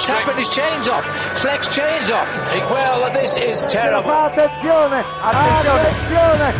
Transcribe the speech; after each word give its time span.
What's 0.00 0.08
happened? 0.08 0.38
His 0.38 0.48
chain's 0.48 0.88
off. 0.88 1.04
Flex 1.42 1.68
chain's 1.68 2.08
off. 2.10 2.34
Well, 2.72 3.12
this 3.12 3.36
is 3.36 3.60
terrible. 3.68 4.08
Attenzione, 4.10 5.04
attenzione, 5.20 6.54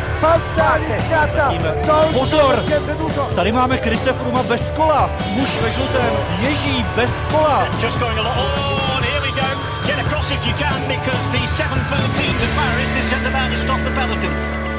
Pozor! 2.13 2.63
Tady 3.35 3.53
máme 3.53 3.79
Krise 3.79 4.13
Fruma 4.13 4.43
bez 4.43 4.71
kola. 4.71 5.11
Muž 5.31 5.57
ve 5.63 5.71
žlutém 5.73 6.17
ježí 6.41 6.87
bez 6.97 7.23
kola. 7.23 7.69
Just 7.81 7.99
going 7.99 8.19
along. 8.19 8.39
Oh, 8.39 9.01
here 9.03 9.21
we 9.21 9.33
go. 9.33 9.49
Get 9.87 9.99
across 10.07 10.31
if 10.31 10.47
you 10.47 10.53
can 10.55 10.89
because 10.89 11.31
the 11.33 11.47
713 11.47 12.39
to 12.39 12.47
Paris 12.57 12.97
is 12.97 13.11
just 13.11 13.27
about 13.27 13.51
to 13.51 13.57
stop 13.57 13.81
the 13.85 13.91
peloton. 13.91 14.70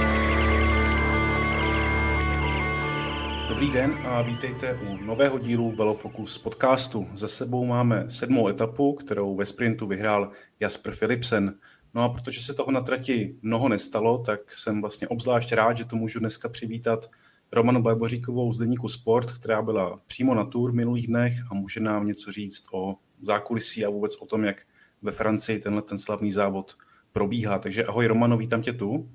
Dobrý 3.62 3.74
den 3.74 3.98
a 4.06 4.22
vítejte 4.22 4.74
u 4.74 4.98
nového 4.98 5.40
dílu 5.40 5.72
Velofocus 5.72 6.38
podcastu. 6.38 7.08
Za 7.14 7.28
sebou 7.28 7.66
máme 7.66 8.06
sedmou 8.10 8.48
etapu, 8.48 8.94
kterou 8.94 9.36
ve 9.36 9.46
sprintu 9.46 9.88
vyhrál 9.88 10.32
Jasper 10.60 10.96
Philipsen. 10.96 11.60
No 11.94 12.04
a 12.04 12.10
protože 12.10 12.42
se 12.42 12.54
toho 12.54 12.72
na 12.72 12.82
trati 12.82 13.36
mnoho 13.42 13.70
nestalo, 13.70 14.18
tak 14.18 14.52
jsem 14.52 14.82
vlastně 14.82 15.08
obzvlášť 15.08 15.52
rád, 15.52 15.78
že 15.78 15.86
to 15.86 15.96
můžu 15.96 16.20
dneska 16.20 16.50
přivítat 16.50 17.10
Romanu 17.52 17.82
Barboříkovou 17.82 18.54
z 18.54 18.60
Deníku 18.60 18.90
Sport, 18.90 19.32
která 19.32 19.62
byla 19.62 20.00
přímo 20.08 20.34
na 20.34 20.46
tour 20.46 20.72
v 20.72 20.76
minulých 20.76 21.08
dnech 21.08 21.34
a 21.52 21.54
může 21.54 21.80
nám 21.80 22.08
něco 22.08 22.32
říct 22.32 22.64
o 22.72 22.96
zákulisí 23.22 23.86
a 23.86 23.90
vůbec 23.90 24.16
o 24.16 24.26
tom, 24.26 24.44
jak 24.44 24.62
ve 25.02 25.12
Francii 25.12 25.60
tenhle 25.60 25.82
ten 25.82 25.98
slavný 25.98 26.32
závod 26.32 26.78
probíhá. 27.12 27.60
Takže 27.60 27.86
ahoj 27.86 28.08
Romano, 28.08 28.38
vítám 28.38 28.62
tě 28.62 28.74
tu. 28.74 29.10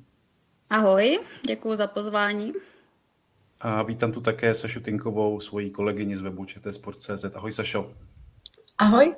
Ahoj, 0.71 1.19
děkuji 1.47 1.77
za 1.77 1.87
pozvání. 1.87 2.53
A 3.61 3.83
vítám 3.83 4.13
tu 4.13 4.21
také 4.21 4.55
Sašu 4.55 4.81
Tinkovou, 4.81 5.41
svoji 5.41 5.71
kolegyni 5.71 6.17
z 6.17 6.21
webu 6.21 6.45
ČT 6.45 6.75
Sport.cz. 6.75 7.25
Ahoj 7.35 7.53
Sašo. 7.53 7.93
Ahoj. 8.79 9.15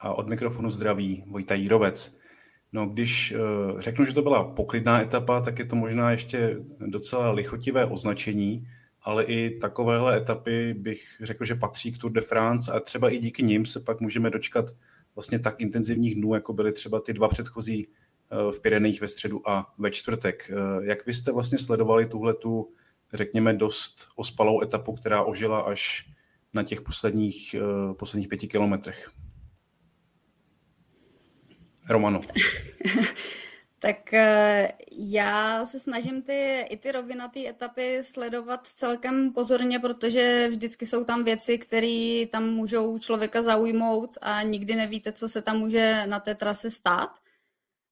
A 0.00 0.14
od 0.14 0.28
mikrofonu 0.28 0.70
zdraví 0.70 1.24
Vojta 1.26 1.54
Jírovec. 1.54 2.16
No, 2.72 2.86
když 2.86 3.32
uh, 3.32 3.80
řeknu, 3.80 4.04
že 4.04 4.14
to 4.14 4.22
byla 4.22 4.44
poklidná 4.44 5.02
etapa, 5.02 5.40
tak 5.40 5.58
je 5.58 5.64
to 5.64 5.76
možná 5.76 6.10
ještě 6.10 6.56
docela 6.78 7.30
lichotivé 7.30 7.86
označení, 7.86 8.68
ale 9.02 9.24
i 9.24 9.58
takovéhle 9.58 10.16
etapy 10.16 10.74
bych 10.74 11.02
řekl, 11.22 11.44
že 11.44 11.54
patří 11.54 11.92
k 11.92 11.98
Tour 11.98 12.12
de 12.12 12.20
France 12.20 12.72
a 12.72 12.80
třeba 12.80 13.10
i 13.10 13.18
díky 13.18 13.42
nim 13.42 13.66
se 13.66 13.80
pak 13.80 14.00
můžeme 14.00 14.30
dočkat 14.30 14.64
vlastně 15.14 15.38
tak 15.38 15.60
intenzivních 15.60 16.14
dnů, 16.14 16.34
jako 16.34 16.52
byly 16.52 16.72
třeba 16.72 17.00
ty 17.00 17.12
dva 17.12 17.28
předchozí 17.28 17.86
uh, 17.86 18.52
v 18.52 18.60
Pyrenejích 18.60 19.00
ve 19.00 19.08
středu 19.08 19.48
a 19.48 19.74
ve 19.78 19.90
čtvrtek. 19.90 20.50
Uh, 20.52 20.84
jak 20.84 21.06
vy 21.06 21.14
jste 21.14 21.32
vlastně 21.32 21.58
sledovali 21.58 22.06
tuhletu, 22.06 22.68
řekněme, 23.14 23.54
dost 23.54 24.08
ospalou 24.16 24.62
etapu, 24.62 24.94
která 24.94 25.22
ožila 25.22 25.60
až 25.60 26.10
na 26.52 26.62
těch 26.62 26.80
posledních, 26.82 27.56
posledních 27.98 28.28
pěti 28.28 28.48
kilometrech? 28.48 29.10
Romano. 31.90 32.20
tak 33.84 34.14
eh, 34.14 34.72
já 34.98 35.66
se 35.66 35.80
snažím 35.80 36.22
ty, 36.22 36.60
i 36.70 36.76
ty 36.76 36.92
rovinaté 36.92 37.48
etapy 37.48 37.98
sledovat 38.02 38.66
celkem 38.66 39.32
pozorně, 39.32 39.78
protože 39.78 40.48
vždycky 40.50 40.86
jsou 40.86 41.04
tam 41.04 41.24
věci, 41.24 41.58
které 41.58 42.24
tam 42.30 42.50
můžou 42.50 42.98
člověka 42.98 43.42
zaujmout 43.42 44.18
a 44.20 44.42
nikdy 44.42 44.76
nevíte, 44.76 45.12
co 45.12 45.28
se 45.28 45.42
tam 45.42 45.58
může 45.58 46.06
na 46.06 46.20
té 46.20 46.34
trase 46.34 46.70
stát. 46.70 47.18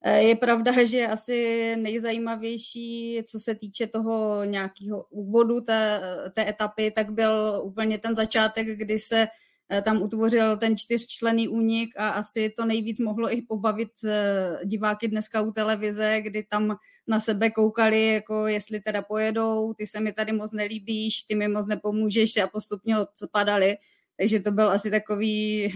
Eh, 0.05 0.22
je 0.22 0.36
pravda, 0.36 0.72
že 0.84 1.06
asi 1.06 1.77
nejzajímavější, 1.77 3.22
co 3.27 3.41
se 3.41 3.55
týče 3.55 3.86
toho 3.86 4.44
nějakého 4.44 5.06
úvodu 5.11 5.61
té, 5.61 6.00
té 6.33 6.48
etapy, 6.48 6.91
tak 6.91 7.11
byl 7.11 7.62
úplně 7.64 7.98
ten 7.98 8.14
začátek, 8.14 8.67
kdy 8.67 8.98
se 8.98 9.28
Eh, 9.72 9.83
tam 9.83 10.03
utvořil 10.03 10.56
ten 10.56 10.77
čtyřčlený 10.77 11.48
únik 11.48 11.94
a 11.97 12.09
asi 12.09 12.50
to 12.56 12.64
nejvíc 12.64 13.00
mohlo 13.00 13.33
i 13.33 13.42
pobavit 13.42 13.91
eh, 14.05 14.59
diváky 14.64 15.09
dneska 15.09 15.42
u 15.42 15.53
televize, 15.53 16.20
kdy 16.20 16.42
tam 16.42 16.77
na 17.06 17.20
sebe 17.20 17.50
koukali, 17.50 18.06
jako 18.06 18.47
jestli 18.47 18.81
teda 18.81 19.03
pojedou, 19.03 19.75
ty 19.75 19.87
se 19.87 20.00
mi 20.00 20.12
tady 20.12 20.32
moc 20.32 20.53
nelíbíš, 20.53 21.22
ty 21.22 21.34
mi 21.34 21.49
moc 21.49 21.66
nepomůžeš 21.66 22.37
a 22.37 22.47
postupně 22.47 22.97
odpadali. 22.99 23.76
Takže 24.16 24.41
to 24.41 24.50
byl 24.53 24.71
asi 24.71 24.91
takový 24.91 25.69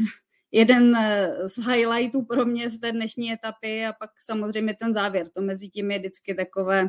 jeden 0.52 0.96
eh, 0.96 1.48
z 1.48 1.58
highlightů 1.58 2.22
pro 2.24 2.44
mě 2.44 2.70
z 2.70 2.80
té 2.80 2.92
dnešní 2.92 3.32
etapy 3.32 3.86
a 3.86 3.92
pak 3.92 4.10
samozřejmě 4.18 4.74
ten 4.74 4.94
závěr. 4.94 5.28
To 5.28 5.42
mezi 5.42 5.68
tím 5.68 5.90
je 5.90 5.98
vždycky 5.98 6.34
takové, 6.34 6.88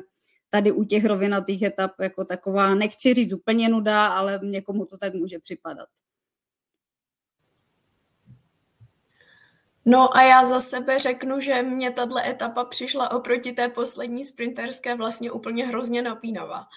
tady 0.49 0.71
u 0.71 0.83
těch 0.83 1.05
rovinatých 1.05 1.61
etap 1.61 1.91
jako 1.99 2.25
taková, 2.25 2.75
nechci 2.75 3.13
říct 3.13 3.33
úplně 3.33 3.69
nuda, 3.69 4.07
ale 4.07 4.39
někomu 4.43 4.85
to 4.85 4.97
tak 4.97 5.13
může 5.13 5.39
připadat. 5.39 5.89
No 9.85 10.17
a 10.17 10.21
já 10.21 10.45
za 10.45 10.61
sebe 10.61 10.99
řeknu, 10.99 11.39
že 11.39 11.63
mě 11.63 11.91
tahle 11.91 12.29
etapa 12.29 12.65
přišla 12.65 13.11
oproti 13.11 13.51
té 13.51 13.69
poslední 13.69 14.25
sprinterské 14.25 14.95
vlastně 14.95 15.31
úplně 15.31 15.67
hrozně 15.67 16.01
napínavá 16.01 16.67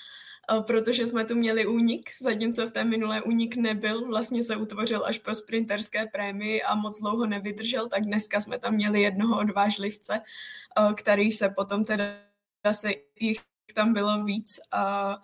protože 0.67 1.07
jsme 1.07 1.25
tu 1.25 1.35
měli 1.35 1.67
únik, 1.67 2.11
zatímco 2.21 2.67
v 2.67 2.73
té 2.73 2.85
minulé 2.85 3.23
únik 3.23 3.57
nebyl, 3.57 4.07
vlastně 4.07 4.45
se 4.45 4.57
utvořil 4.57 5.05
až 5.07 5.19
po 5.19 5.35
sprinterské 5.35 6.07
prémii 6.07 6.63
a 6.63 6.75
moc 6.75 7.01
dlouho 7.01 7.27
nevydržel, 7.27 7.89
tak 7.89 8.05
dneska 8.05 8.41
jsme 8.41 8.59
tam 8.59 8.75
měli 8.75 9.03
jednoho 9.03 9.39
odvážlivce, 9.41 10.21
eh, 10.21 10.95
který 10.95 11.33
se 11.33 11.49
potom 11.49 11.85
teda 11.85 12.05
se 12.73 12.91
jich 13.21 13.41
tam 13.75 13.93
bylo 13.93 14.25
víc 14.25 14.61
a 14.73 15.17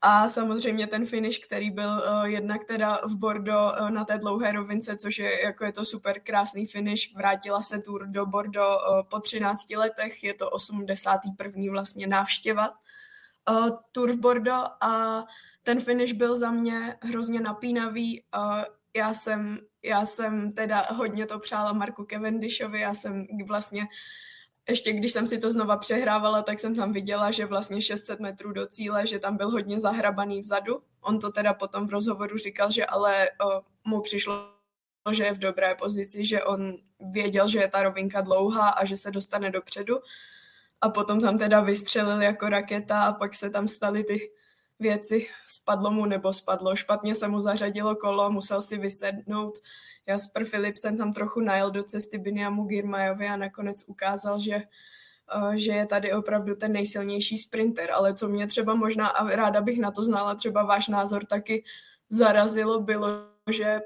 a 0.00 0.28
samozřejmě 0.28 0.86
ten 0.86 1.06
finish, 1.06 1.38
který 1.46 1.70
byl 1.70 1.88
uh, 1.88 2.24
jednak 2.24 2.64
teda 2.64 3.00
v 3.04 3.16
Bordo 3.16 3.72
uh, 3.80 3.90
na 3.90 4.04
té 4.04 4.18
dlouhé 4.18 4.52
rovince, 4.52 4.96
což 4.96 5.18
je 5.18 5.44
jako 5.44 5.64
je 5.64 5.72
to 5.72 5.84
super 5.84 6.20
krásný 6.20 6.66
finish. 6.66 7.14
Vrátila 7.14 7.62
se 7.62 7.78
Tour 7.78 8.06
do 8.06 8.26
Bordo 8.26 8.68
uh, 8.68 9.02
po 9.08 9.20
13 9.20 9.70
letech, 9.70 10.24
je 10.24 10.34
to 10.34 10.50
81. 10.50 11.72
vlastně 11.72 12.06
návštěva 12.06 12.74
uh, 13.50 13.70
Tour 13.92 14.12
v 14.12 14.16
Bordo 14.16 14.54
a 14.80 15.24
ten 15.62 15.80
finish 15.80 16.12
byl 16.12 16.36
za 16.36 16.50
mě 16.50 16.96
hrozně 17.02 17.40
napínavý. 17.40 18.22
Uh, 18.36 18.64
já 18.96 19.14
jsem, 19.14 19.58
já 19.84 20.06
jsem 20.06 20.52
teda 20.52 20.86
hodně 20.90 21.26
to 21.26 21.38
přála 21.38 21.72
Marku 21.72 22.06
Cavendishovi, 22.10 22.80
já 22.80 22.94
jsem 22.94 23.26
vlastně 23.46 23.82
uh, 23.82 23.88
ještě 24.68 24.92
když 24.92 25.12
jsem 25.12 25.26
si 25.26 25.38
to 25.38 25.50
znova 25.50 25.76
přehrávala, 25.76 26.42
tak 26.42 26.60
jsem 26.60 26.74
tam 26.74 26.92
viděla, 26.92 27.30
že 27.30 27.46
vlastně 27.46 27.82
600 27.82 28.20
metrů 28.20 28.52
do 28.52 28.66
cíle, 28.66 29.06
že 29.06 29.18
tam 29.18 29.36
byl 29.36 29.50
hodně 29.50 29.80
zahrabaný 29.80 30.40
vzadu. 30.40 30.82
On 31.00 31.18
to 31.18 31.32
teda 31.32 31.54
potom 31.54 31.86
v 31.86 31.90
rozhovoru 31.90 32.36
říkal, 32.36 32.70
že 32.70 32.86
ale 32.86 33.30
o, 33.30 33.62
mu 33.84 34.00
přišlo, 34.00 34.50
že 35.10 35.24
je 35.24 35.32
v 35.32 35.38
dobré 35.38 35.74
pozici, 35.74 36.24
že 36.24 36.44
on 36.44 36.72
věděl, 37.12 37.48
že 37.48 37.58
je 37.58 37.68
ta 37.68 37.82
rovinka 37.82 38.20
dlouhá 38.20 38.68
a 38.68 38.84
že 38.84 38.96
se 38.96 39.10
dostane 39.10 39.50
dopředu. 39.50 39.98
A 40.80 40.88
potom 40.88 41.20
tam 41.20 41.38
teda 41.38 41.60
vystřelil 41.60 42.22
jako 42.22 42.48
raketa 42.48 43.02
a 43.02 43.12
pak 43.12 43.34
se 43.34 43.50
tam 43.50 43.68
staly 43.68 44.04
ty 44.04 44.30
věci. 44.78 45.28
Spadlo 45.46 45.90
mu 45.90 46.06
nebo 46.06 46.32
spadlo, 46.32 46.76
špatně 46.76 47.14
se 47.14 47.28
mu 47.28 47.40
zařadilo 47.40 47.96
kolo, 47.96 48.30
musel 48.30 48.62
si 48.62 48.78
vysednout. 48.78 49.58
Jasper 50.06 50.44
Philipsen 50.44 50.96
tam 50.96 51.12
trochu 51.12 51.40
najel 51.40 51.70
do 51.70 51.82
cesty 51.82 52.18
Biniamu 52.18 52.64
Girmajovi 52.64 53.26
a 53.26 53.36
nakonec 53.36 53.84
ukázal, 53.86 54.40
že 54.40 54.54
eh, 54.54 55.58
že 55.58 55.72
je 55.72 55.86
tady 55.86 56.12
opravdu 56.12 56.54
ten 56.54 56.72
nejsilnější 56.72 57.38
sprinter, 57.38 57.90
ale 57.90 58.14
co 58.14 58.28
mě 58.28 58.46
třeba 58.46 58.74
možná, 58.74 59.06
a 59.06 59.36
ráda 59.36 59.60
bych 59.60 59.78
na 59.78 59.90
to 59.90 60.02
znala 60.02 60.34
třeba 60.34 60.62
váš 60.62 60.88
názor 60.88 61.24
taky 61.24 61.64
zarazilo, 62.10 62.80
bylo, 62.80 63.08
že 63.50 63.80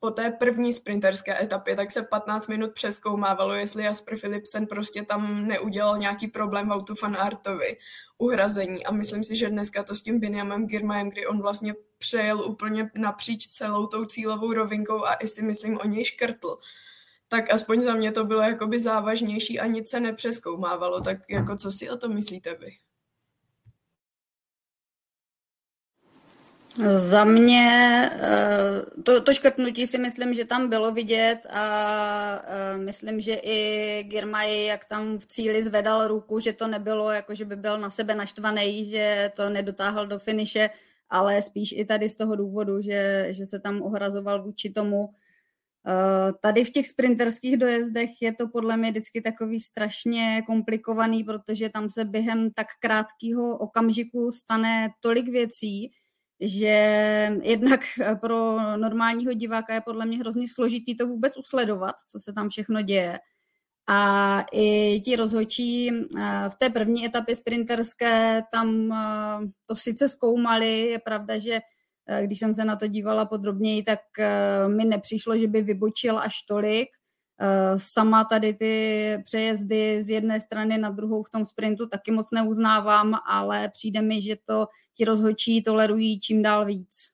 po 0.00 0.10
té 0.10 0.30
první 0.30 0.72
sprinterské 0.72 1.42
etapě, 1.42 1.76
tak 1.76 1.90
se 1.90 2.02
15 2.02 2.46
minut 2.46 2.72
přeskoumávalo, 2.72 3.54
jestli 3.54 3.84
Jasper 3.84 4.18
Philipsen 4.18 4.66
prostě 4.66 5.02
tam 5.02 5.46
neudělal 5.46 5.98
nějaký 5.98 6.28
problém 6.28 6.68
v 6.68 6.72
autu 6.72 6.94
Artovi 7.18 7.76
uhrazení. 8.18 8.86
A 8.86 8.92
myslím 8.92 9.24
si, 9.24 9.36
že 9.36 9.48
dneska 9.48 9.82
to 9.82 9.94
s 9.94 10.02
tím 10.02 10.20
Biniamem 10.20 10.66
Girmajem, 10.66 11.10
kdy 11.10 11.26
on 11.26 11.42
vlastně 11.42 11.74
přejel 11.98 12.40
úplně 12.40 12.90
napříč 12.94 13.46
celou 13.48 13.86
tou 13.86 14.04
cílovou 14.04 14.52
rovinkou 14.52 15.04
a 15.04 15.14
i 15.14 15.28
si 15.28 15.42
myslím 15.42 15.78
o 15.78 15.86
něj 15.86 16.04
škrtl, 16.04 16.58
tak 17.28 17.50
aspoň 17.50 17.82
za 17.82 17.94
mě 17.94 18.12
to 18.12 18.24
bylo 18.24 18.40
jakoby 18.40 18.80
závažnější 18.80 19.60
a 19.60 19.66
nic 19.66 19.90
se 19.90 20.00
nepřeskoumávalo. 20.00 21.00
Tak 21.00 21.18
jako 21.30 21.56
co 21.56 21.72
si 21.72 21.90
o 21.90 21.96
tom 21.96 22.14
myslíte 22.14 22.54
vy? 22.54 22.89
Za 26.96 27.24
mě 27.24 27.68
eh, 28.12 29.02
to, 29.02 29.20
to 29.20 29.32
škrtnutí 29.32 29.86
si 29.86 29.98
myslím, 29.98 30.34
že 30.34 30.44
tam 30.44 30.68
bylo 30.68 30.92
vidět 30.92 31.46
a 31.50 32.42
eh, 32.44 32.78
myslím, 32.78 33.20
že 33.20 33.34
i 33.34 34.02
Girmay, 34.02 34.64
jak 34.64 34.84
tam 34.84 35.18
v 35.18 35.26
cíli 35.26 35.62
zvedal 35.62 36.08
ruku, 36.08 36.40
že 36.40 36.52
to 36.52 36.66
nebylo 36.66 37.10
jako, 37.10 37.34
že 37.34 37.44
by 37.44 37.56
byl 37.56 37.78
na 37.78 37.90
sebe 37.90 38.14
naštvaný, 38.14 38.84
že 38.84 39.32
to 39.36 39.50
nedotáhl 39.50 40.06
do 40.06 40.18
finiše, 40.18 40.70
ale 41.08 41.42
spíš 41.42 41.74
i 41.76 41.84
tady 41.84 42.08
z 42.08 42.14
toho 42.14 42.36
důvodu, 42.36 42.80
že, 42.80 43.28
že 43.30 43.46
se 43.46 43.60
tam 43.60 43.82
ohrazoval 43.82 44.42
vůči 44.42 44.70
tomu. 44.70 45.08
Eh, 45.86 46.32
tady 46.40 46.64
v 46.64 46.70
těch 46.70 46.86
sprinterských 46.86 47.56
dojezdech 47.56 48.10
je 48.22 48.34
to 48.34 48.48
podle 48.48 48.76
mě 48.76 48.90
vždycky 48.90 49.20
takový 49.20 49.60
strašně 49.60 50.42
komplikovaný, 50.46 51.24
protože 51.24 51.68
tam 51.68 51.90
se 51.90 52.04
během 52.04 52.50
tak 52.50 52.66
krátkého 52.80 53.58
okamžiku 53.58 54.32
stane 54.32 54.88
tolik 55.00 55.28
věcí, 55.28 55.92
že 56.40 56.76
jednak 57.42 57.80
pro 58.20 58.56
normálního 58.76 59.32
diváka 59.32 59.74
je 59.74 59.80
podle 59.80 60.06
mě 60.06 60.18
hrozně 60.18 60.46
složitý 60.54 60.96
to 60.96 61.06
vůbec 61.06 61.36
usledovat, 61.36 61.94
co 62.10 62.20
se 62.20 62.32
tam 62.32 62.48
všechno 62.48 62.82
děje. 62.82 63.18
A 63.88 64.44
i 64.52 65.00
ti 65.04 65.16
rozhočí 65.16 65.90
v 66.48 66.54
té 66.58 66.70
první 66.70 67.06
etapě 67.06 67.36
sprinterské 67.36 68.42
tam 68.52 68.88
to 69.66 69.76
sice 69.76 70.08
zkoumali, 70.08 70.80
je 70.80 70.98
pravda, 70.98 71.38
že 71.38 71.60
když 72.22 72.38
jsem 72.38 72.54
se 72.54 72.64
na 72.64 72.76
to 72.76 72.86
dívala 72.86 73.24
podrobněji, 73.24 73.82
tak 73.82 74.00
mi 74.66 74.84
nepřišlo, 74.84 75.38
že 75.38 75.46
by 75.46 75.62
vybočil 75.62 76.18
až 76.18 76.34
tolik. 76.48 76.88
Sama 77.76 78.24
tady 78.24 78.54
ty 78.54 79.18
přejezdy 79.24 80.02
z 80.02 80.10
jedné 80.10 80.40
strany 80.40 80.78
na 80.78 80.90
druhou 80.90 81.22
v 81.22 81.30
tom 81.30 81.46
sprintu 81.46 81.86
taky 81.86 82.10
moc 82.10 82.30
neuznávám, 82.30 83.14
ale 83.28 83.68
přijde 83.68 84.02
mi, 84.02 84.22
že 84.22 84.36
to 84.44 84.66
ti 84.94 85.04
rozhodčí 85.04 85.62
tolerují 85.62 86.20
čím 86.20 86.42
dál 86.42 86.66
víc. 86.66 87.10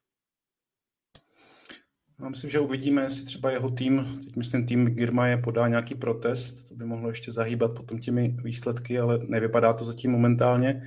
Já 2.20 2.28
myslím, 2.28 2.50
že 2.50 2.60
uvidíme, 2.60 3.02
jestli 3.02 3.24
třeba 3.24 3.50
jeho 3.50 3.70
tým, 3.70 4.20
teď 4.24 4.36
myslím 4.36 4.66
tým 4.66 4.86
Girma 4.86 5.26
je 5.26 5.36
podá 5.36 5.68
nějaký 5.68 5.94
protest, 5.94 6.68
to 6.68 6.74
by 6.74 6.84
mohlo 6.84 7.08
ještě 7.08 7.32
zahýbat 7.32 7.74
potom 7.74 7.98
těmi 7.98 8.36
výsledky, 8.42 8.98
ale 8.98 9.18
nevypadá 9.26 9.72
to 9.72 9.84
zatím 9.84 10.10
momentálně. 10.10 10.86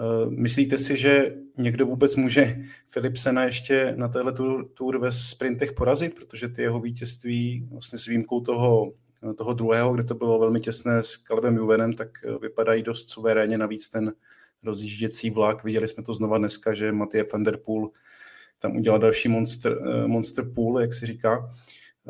Eh, 0.00 0.30
myslíte 0.30 0.78
si, 0.78 0.96
že 0.96 1.34
někdo 1.58 1.86
vůbec 1.86 2.16
může 2.16 2.56
Philipsena 2.92 3.44
ještě 3.44 3.94
na 3.96 4.08
téhle 4.08 4.32
tour, 4.32 4.68
tour 4.74 4.98
ve 4.98 5.12
sprintech 5.12 5.72
porazit, 5.72 6.14
protože 6.14 6.48
ty 6.48 6.62
jeho 6.62 6.80
vítězství 6.80 7.68
vlastně 7.70 7.98
s 7.98 8.06
výjimkou 8.06 8.40
toho, 8.40 8.92
toho 9.36 9.52
druhého, 9.52 9.94
kde 9.94 10.04
to 10.04 10.14
bylo 10.14 10.38
velmi 10.38 10.60
těsné 10.60 11.02
s 11.02 11.16
Kalebem 11.16 11.56
Juvenem, 11.56 11.92
tak 11.92 12.08
eh, 12.24 12.38
vypadají 12.38 12.82
dost 12.82 13.10
suverénně. 13.10 13.58
Navíc 13.58 13.88
ten 13.88 14.12
rozjížděcí 14.62 15.30
vlak, 15.30 15.64
viděli 15.64 15.88
jsme 15.88 16.02
to 16.02 16.14
znova 16.14 16.38
dneska, 16.38 16.74
že 16.74 16.92
Matěj 16.92 17.24
van 17.32 17.42
der 17.42 17.56
Poel 17.56 17.90
tam 18.58 18.76
udělal 18.76 18.98
další 18.98 19.28
monster, 19.28 19.78
eh, 19.86 20.06
monster 20.06 20.44
pool, 20.54 20.80
jak 20.80 20.94
se 20.94 21.06
říká. 21.06 21.50
Eh, 21.50 21.54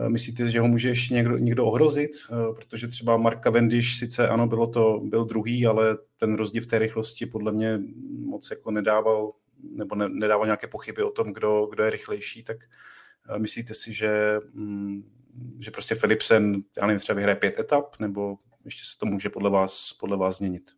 myslíte, 0.09 0.49
že 0.49 0.61
ho 0.61 0.69
může 0.69 0.89
ještě 0.89 1.15
někdo, 1.15 1.39
někdo 1.39 1.67
ohrozit? 1.67 2.11
Eh, 2.31 2.55
protože 2.55 2.89
třeba 2.89 3.17
Mark 3.17 3.43
Cavendish, 3.43 3.99
sice 3.99 4.29
ano, 4.29 4.47
bylo 4.47 4.67
to, 4.67 5.01
byl 5.05 5.25
druhý, 5.25 5.67
ale 5.67 5.99
ten 6.17 6.35
rozdíl 6.35 6.63
v 6.63 6.67
té 6.67 6.79
rychlosti 6.79 7.27
podle 7.27 7.53
mě 7.53 7.81
moc 8.09 8.51
jako 8.51 8.71
nedával, 8.71 9.33
nebo 9.63 9.95
ne, 9.95 10.09
nedával 10.09 10.47
nějaké 10.47 10.67
pochyby 10.67 11.03
o 11.03 11.11
tom, 11.11 11.33
kdo, 11.33 11.67
kdo 11.67 11.85
je 11.85 11.91
rychlejší, 11.91 12.43
tak 12.43 12.57
myslíte 13.39 13.75
si, 13.75 13.93
že, 13.93 14.39
mm, 14.53 15.03
že 15.59 15.71
prostě 15.71 15.95
Philipsen, 15.95 16.63
já 16.77 16.87
nevím, 16.87 17.01
třeba 17.01 17.17
vyhraje 17.17 17.37
pět 17.37 17.59
etap, 17.59 18.01
nebo 18.01 18.37
ještě 18.65 18.83
se 18.85 18.99
to 18.99 19.07
může 19.07 19.31
podle 19.31 19.51
vás, 19.51 19.93
podle 19.93 20.17
vás 20.17 20.37
změnit? 20.37 20.71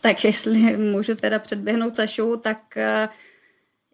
Tak 0.00 0.24
jestli 0.24 0.76
můžu 0.76 1.14
teda 1.14 1.38
předběhnout 1.38 1.96
Sašu, 1.96 2.36
tak 2.36 2.76
eh, 2.76 3.08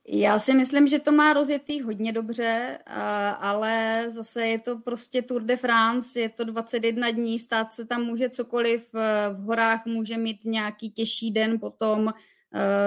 já 0.09 0.39
si 0.39 0.55
myslím, 0.55 0.87
že 0.89 0.99
to 0.99 1.13
má 1.13 1.33
rozjetý 1.33 1.81
hodně 1.81 2.13
dobře, 2.13 2.79
eh, 2.87 2.93
ale 3.39 4.05
zase 4.09 4.47
je 4.47 4.61
to 4.61 4.79
prostě 4.79 5.23
Tour 5.23 5.43
de 5.43 5.57
France, 5.57 6.21
je 6.21 6.31
to 6.31 6.45
21 6.45 7.11
dní, 7.11 7.39
stát 7.39 7.73
se 7.73 7.87
tam 7.87 8.05
může 8.05 8.31
cokoliv, 8.31 8.89
eh, 8.95 9.33
v 9.33 9.39
horách 9.39 9.87
může 9.87 10.19
mít 10.19 10.45
nějaký 10.45 10.91
těžší 10.91 11.31
den 11.31 11.61
potom, 11.61 12.13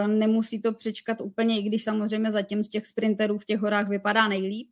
nemusí 0.07 0.62
to 0.62 0.74
přečkat 0.74 1.21
úplně, 1.21 1.60
i 1.60 1.63
když 1.63 1.83
samozřejmě 1.83 2.31
zatím 2.31 2.63
z 2.63 2.69
těch 2.69 2.86
sprinterů 2.88 3.38
v 3.38 3.45
těch 3.45 3.59
horách 3.59 3.88
vypadá 3.89 4.27
nejlíp 4.27 4.69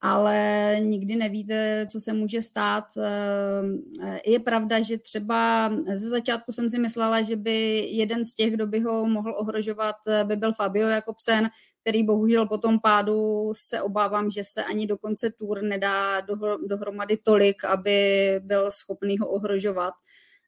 ale 0.00 0.76
nikdy 0.80 1.16
nevíte, 1.16 1.86
co 1.90 2.00
se 2.00 2.12
může 2.12 2.42
stát. 2.42 2.84
Eh, 2.96 4.20
je 4.26 4.40
pravda, 4.40 4.80
že 4.80 4.98
třeba 4.98 5.70
ze 5.94 6.08
začátku 6.08 6.52
jsem 6.52 6.70
si 6.70 6.78
myslela, 6.78 7.22
že 7.22 7.36
by 7.36 7.86
jeden 7.90 8.24
z 8.24 8.34
těch, 8.34 8.54
kdo 8.54 8.66
by 8.66 8.80
ho 8.80 9.06
mohl 9.06 9.34
ohrožovat, 9.38 9.96
eh, 10.08 10.24
by 10.24 10.36
byl 10.36 10.52
Fabio 10.52 10.88
Jakobsen, 10.88 11.50
který 11.80 12.02
bohužel 12.02 12.46
po 12.46 12.58
tom 12.58 12.78
pádu 12.80 13.52
se 13.56 13.82
obávám, 13.82 14.30
že 14.30 14.44
se 14.44 14.64
ani 14.64 14.86
do 14.86 14.98
konce 14.98 15.30
tour 15.30 15.62
nedá 15.62 16.20
dohromady 16.66 17.16
tolik, 17.16 17.64
aby 17.64 18.00
byl 18.42 18.70
schopný 18.70 19.18
ho 19.18 19.28
ohrožovat. 19.28 19.94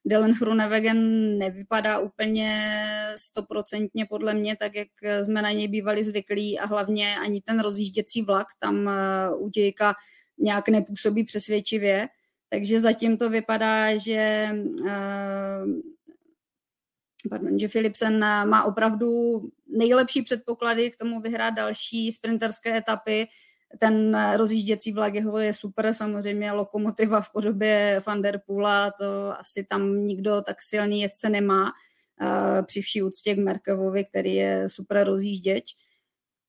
Dylan 0.05 0.31
Hrunewegen 0.31 1.37
nevypadá 1.37 1.99
úplně 1.99 2.75
stoprocentně 3.15 4.05
podle 4.05 4.33
mě, 4.33 4.55
tak 4.55 4.75
jak 4.75 4.87
jsme 5.23 5.41
na 5.41 5.51
něj 5.51 5.67
bývali 5.67 6.03
zvyklí 6.03 6.59
a 6.59 6.65
hlavně 6.65 7.15
ani 7.19 7.41
ten 7.41 7.59
rozjížděcí 7.59 8.21
vlak 8.21 8.47
tam 8.59 8.89
eh, 8.89 9.35
u 9.35 9.49
Jakea 9.57 9.93
nějak 10.37 10.69
nepůsobí 10.69 11.23
přesvědčivě. 11.23 12.07
Takže 12.49 12.79
zatím 12.81 13.17
to 13.17 13.29
vypadá, 13.29 13.97
že, 13.97 14.49
eh, 14.87 15.63
pardon, 17.29 17.59
že 17.59 17.67
Philipsen 17.67 18.19
má 18.49 18.63
opravdu 18.63 19.41
nejlepší 19.77 20.21
předpoklady 20.21 20.91
k 20.91 20.97
tomu 20.97 21.21
vyhrát 21.21 21.53
další 21.53 22.11
sprinterské 22.11 22.77
etapy 22.77 23.27
ten 23.79 24.17
rozjížděcí 24.35 24.91
vlak 24.91 25.13
jeho 25.13 25.37
je 25.37 25.53
super, 25.53 25.93
samozřejmě 25.93 26.51
lokomotiva 26.51 27.21
v 27.21 27.31
podobě 27.31 28.01
Vanderpoola, 28.07 28.91
to 28.91 29.39
asi 29.39 29.63
tam 29.63 30.03
nikdo 30.03 30.41
tak 30.41 30.61
silný 30.61 31.01
jezdce 31.01 31.29
nemá, 31.29 31.71
při 32.65 32.81
vší 32.81 33.03
úctě 33.03 33.35
k 33.35 33.37
Merkevovi, 33.37 34.05
který 34.05 34.35
je 34.35 34.69
super 34.69 35.07
rozjížděč. 35.07 35.75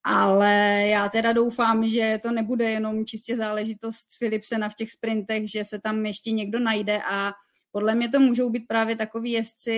Ale 0.05 0.85
já 0.88 1.09
teda 1.09 1.32
doufám, 1.32 1.88
že 1.88 2.19
to 2.23 2.31
nebude 2.31 2.71
jenom 2.71 3.06
čistě 3.06 3.37
záležitost 3.37 4.06
Philipsena 4.19 4.69
v 4.69 4.75
těch 4.75 4.93
sprintech, 4.93 5.50
že 5.50 5.65
se 5.65 5.81
tam 5.81 6.06
ještě 6.06 6.31
někdo 6.31 6.59
najde 6.59 7.03
a 7.03 7.32
podle 7.75 7.94
mě 7.94 8.09
to 8.09 8.21
můžou 8.21 8.50
být 8.50 8.67
právě 8.69 8.97
takový 8.97 9.32
jezdci, 9.32 9.75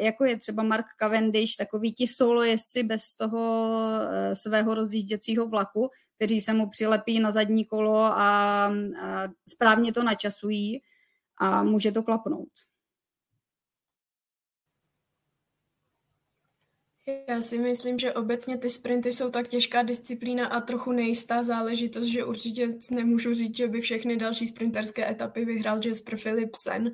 jako 0.00 0.24
je 0.24 0.38
třeba 0.38 0.62
Mark 0.62 0.86
Cavendish, 0.98 1.56
takový 1.56 1.94
ti 1.94 2.06
solo 2.06 2.42
jezdci 2.42 2.82
bez 2.82 3.16
toho 3.16 3.72
eh, 4.10 4.36
svého 4.36 4.74
rozjížděcího 4.74 5.48
vlaku, 5.48 5.90
kteří 6.16 6.40
se 6.40 6.54
mu 6.54 6.68
přilepí 6.68 7.20
na 7.20 7.32
zadní 7.32 7.64
kolo 7.64 7.96
a, 7.98 8.16
a 8.18 8.72
správně 9.48 9.92
to 9.92 10.02
načasují 10.02 10.82
a 11.38 11.62
může 11.62 11.92
to 11.92 12.02
klapnout. 12.02 12.48
Já 17.28 17.42
si 17.42 17.58
myslím, 17.58 17.98
že 17.98 18.12
obecně 18.12 18.58
ty 18.58 18.70
sprinty 18.70 19.12
jsou 19.12 19.30
tak 19.30 19.48
těžká 19.48 19.82
disciplína 19.82 20.46
a 20.46 20.60
trochu 20.60 20.92
nejistá 20.92 21.42
záležitost, 21.42 22.06
že 22.06 22.24
určitě 22.24 22.68
nemůžu 22.90 23.34
říct, 23.34 23.56
že 23.56 23.68
by 23.68 23.80
všechny 23.80 24.16
další 24.16 24.46
sprinterské 24.46 25.10
etapy 25.10 25.44
vyhrál 25.44 25.80
Jasper 25.86 26.18
Philipsen. 26.18 26.92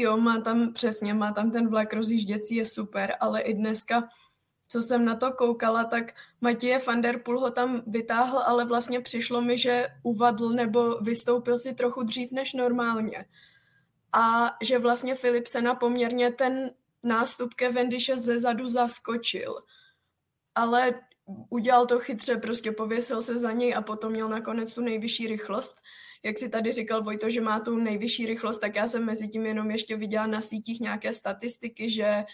Jo, 0.00 0.16
má 0.16 0.40
tam 0.40 0.72
přesně, 0.72 1.14
má 1.14 1.32
tam 1.32 1.50
ten 1.50 1.68
vlak 1.68 1.92
rozjížděcí, 1.92 2.54
je 2.54 2.66
super, 2.66 3.16
ale 3.20 3.40
i 3.40 3.54
dneska 3.54 4.08
co 4.68 4.82
jsem 4.82 5.04
na 5.04 5.16
to 5.16 5.32
koukala, 5.32 5.84
tak 5.84 6.14
Matěje 6.40 6.78
van 6.78 7.00
der 7.00 7.18
Poel 7.18 7.40
ho 7.40 7.50
tam 7.50 7.82
vytáhl, 7.86 8.38
ale 8.38 8.64
vlastně 8.64 9.00
přišlo 9.00 9.40
mi, 9.40 9.58
že 9.58 9.88
uvadl 10.02 10.50
nebo 10.50 10.98
vystoupil 11.00 11.58
si 11.58 11.74
trochu 11.74 12.02
dřív 12.02 12.32
než 12.32 12.52
normálně. 12.52 13.24
A 14.12 14.56
že 14.62 14.78
vlastně 14.78 15.14
Philipsena 15.14 15.74
poměrně 15.74 16.32
ten 16.32 16.70
nástup 17.02 17.54
Cavendishe 17.54 18.16
ze 18.16 18.38
zadu 18.38 18.68
zaskočil. 18.68 19.62
Ale 20.54 20.94
udělal 21.48 21.86
to 21.86 22.00
chytře, 22.00 22.36
prostě 22.36 22.72
pověsil 22.72 23.22
se 23.22 23.38
za 23.38 23.52
něj 23.52 23.74
a 23.74 23.82
potom 23.82 24.12
měl 24.12 24.28
nakonec 24.28 24.74
tu 24.74 24.80
nejvyšší 24.80 25.26
rychlost. 25.26 25.76
Jak 26.22 26.38
si 26.38 26.48
tady 26.48 26.72
říkal 26.72 27.02
Vojto, 27.02 27.30
že 27.30 27.40
má 27.40 27.60
tu 27.60 27.76
nejvyšší 27.76 28.26
rychlost, 28.26 28.58
tak 28.58 28.74
já 28.74 28.88
jsem 28.88 29.04
mezi 29.04 29.28
tím 29.28 29.46
jenom 29.46 29.70
ještě 29.70 29.96
viděla 29.96 30.26
na 30.26 30.40
sítích 30.40 30.80
nějaké 30.80 31.12
statistiky, 31.12 31.90
že 31.90 32.24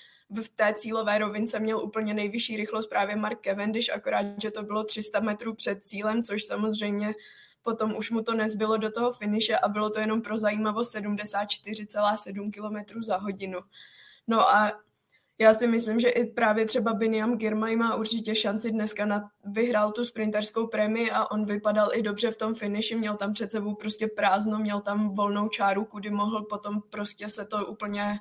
v 0.42 0.48
té 0.48 0.74
cílové 0.74 1.18
rovince 1.18 1.58
měl 1.58 1.78
úplně 1.78 2.14
nejvyšší 2.14 2.56
rychlost 2.56 2.86
právě 2.86 3.16
Mark 3.16 3.44
Cavendish, 3.44 3.90
akorát, 3.90 4.26
že 4.42 4.50
to 4.50 4.62
bylo 4.62 4.84
300 4.84 5.20
metrů 5.20 5.54
před 5.54 5.82
cílem, 5.82 6.22
což 6.22 6.44
samozřejmě 6.44 7.14
potom 7.62 7.96
už 7.96 8.10
mu 8.10 8.22
to 8.22 8.34
nezbylo 8.34 8.76
do 8.76 8.90
toho 8.90 9.12
finiše 9.12 9.56
a 9.56 9.68
bylo 9.68 9.90
to 9.90 10.00
jenom 10.00 10.22
pro 10.22 10.36
zajímavost 10.36 10.94
74,7 10.94 12.50
km 12.50 13.02
za 13.02 13.16
hodinu. 13.16 13.58
No 14.26 14.48
a 14.48 14.72
já 15.38 15.54
si 15.54 15.66
myslím, 15.66 16.00
že 16.00 16.08
i 16.08 16.24
právě 16.24 16.66
třeba 16.66 16.92
Biniam 16.92 17.36
Girmay 17.36 17.76
má 17.76 17.94
určitě 17.94 18.34
šanci 18.34 18.70
dneska 18.70 19.06
na 19.06 19.30
vyhrál 19.44 19.92
tu 19.92 20.04
sprinterskou 20.04 20.66
prémii 20.66 21.10
a 21.10 21.30
on 21.30 21.44
vypadal 21.44 21.90
i 21.92 22.02
dobře 22.02 22.30
v 22.30 22.36
tom 22.36 22.54
finiši, 22.54 22.94
měl 22.94 23.16
tam 23.16 23.32
před 23.32 23.52
sebou 23.52 23.74
prostě 23.74 24.08
prázdno, 24.08 24.58
měl 24.58 24.80
tam 24.80 25.14
volnou 25.14 25.48
čáru, 25.48 25.84
kudy 25.84 26.10
mohl 26.10 26.42
potom 26.42 26.82
prostě 26.90 27.28
se 27.28 27.44
to 27.44 27.66
úplně 27.66 28.20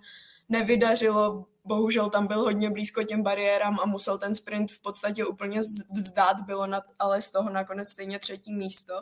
nevydařilo, 0.49 1.45
bohužel 1.65 2.09
tam 2.09 2.27
byl 2.27 2.39
hodně 2.39 2.69
blízko 2.69 3.03
těm 3.03 3.23
bariérám 3.23 3.79
a 3.79 3.85
musel 3.85 4.17
ten 4.17 4.35
sprint 4.35 4.71
v 4.71 4.81
podstatě 4.81 5.25
úplně 5.25 5.59
vzdát, 5.91 6.41
bylo 6.41 6.67
nad, 6.67 6.83
ale 6.99 7.21
z 7.21 7.31
toho 7.31 7.49
nakonec 7.49 7.89
stejně 7.89 8.19
třetí 8.19 8.53
místo. 8.53 8.93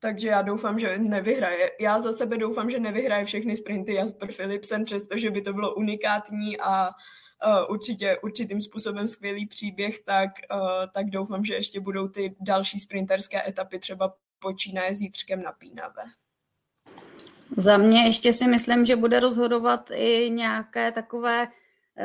Takže 0.00 0.28
já 0.28 0.42
doufám, 0.42 0.78
že 0.78 0.98
nevyhraje. 0.98 1.70
Já 1.80 1.98
za 1.98 2.12
sebe 2.12 2.38
doufám, 2.38 2.70
že 2.70 2.80
nevyhraje 2.80 3.24
všechny 3.24 3.56
sprinty 3.56 3.94
Jasper 3.94 4.32
Philipsen, 4.32 4.84
přestože 4.84 5.30
by 5.30 5.42
to 5.42 5.52
bylo 5.52 5.74
unikátní 5.74 6.60
a 6.60 6.88
uh, 6.88 6.92
určitě 7.68 8.18
určitým 8.22 8.62
způsobem 8.62 9.08
skvělý 9.08 9.46
příběh, 9.46 10.00
tak, 10.00 10.30
uh, 10.52 10.60
tak 10.94 11.10
doufám, 11.10 11.44
že 11.44 11.54
ještě 11.54 11.80
budou 11.80 12.08
ty 12.08 12.36
další 12.40 12.80
sprinterské 12.80 13.48
etapy 13.48 13.78
třeba 13.78 14.14
počínaje 14.38 14.94
zítřkem 14.94 15.42
napínavé. 15.42 16.02
Za 17.56 17.76
mě 17.76 18.04
ještě 18.04 18.32
si 18.32 18.46
myslím, 18.46 18.86
že 18.86 18.96
bude 18.96 19.20
rozhodovat 19.20 19.90
i 19.94 20.30
nějaké 20.30 20.92
takové 20.92 21.48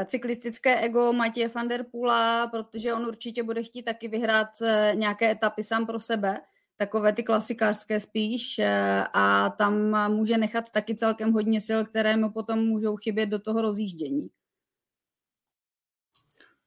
cyklistické 0.06 0.80
ego 0.80 1.14
Matěje 1.14 1.48
van 1.48 1.68
der 1.68 1.84
Pula, 1.92 2.48
protože 2.48 2.94
on 2.94 3.06
určitě 3.06 3.44
bude 3.44 3.64
chtít 3.64 3.84
taky 3.84 4.08
vyhrát 4.08 4.50
nějaké 4.94 5.32
etapy 5.32 5.64
sám 5.64 5.86
pro 5.86 6.00
sebe, 6.00 6.40
takové 6.84 7.14
ty 7.14 7.24
klasikářské 7.24 8.00
spíš 8.00 8.62
a 9.14 9.50
tam 9.58 9.74
může 10.12 10.38
nechat 10.38 10.70
taky 10.72 10.96
celkem 10.96 11.32
hodně 11.32 11.62
sil, 11.68 11.80
které 11.86 12.18
mu 12.18 12.32
potom 12.32 12.60
můžou 12.60 12.96
chybět 12.96 13.26
do 13.26 13.40
toho 13.40 13.62
rozjíždění. 13.62 14.28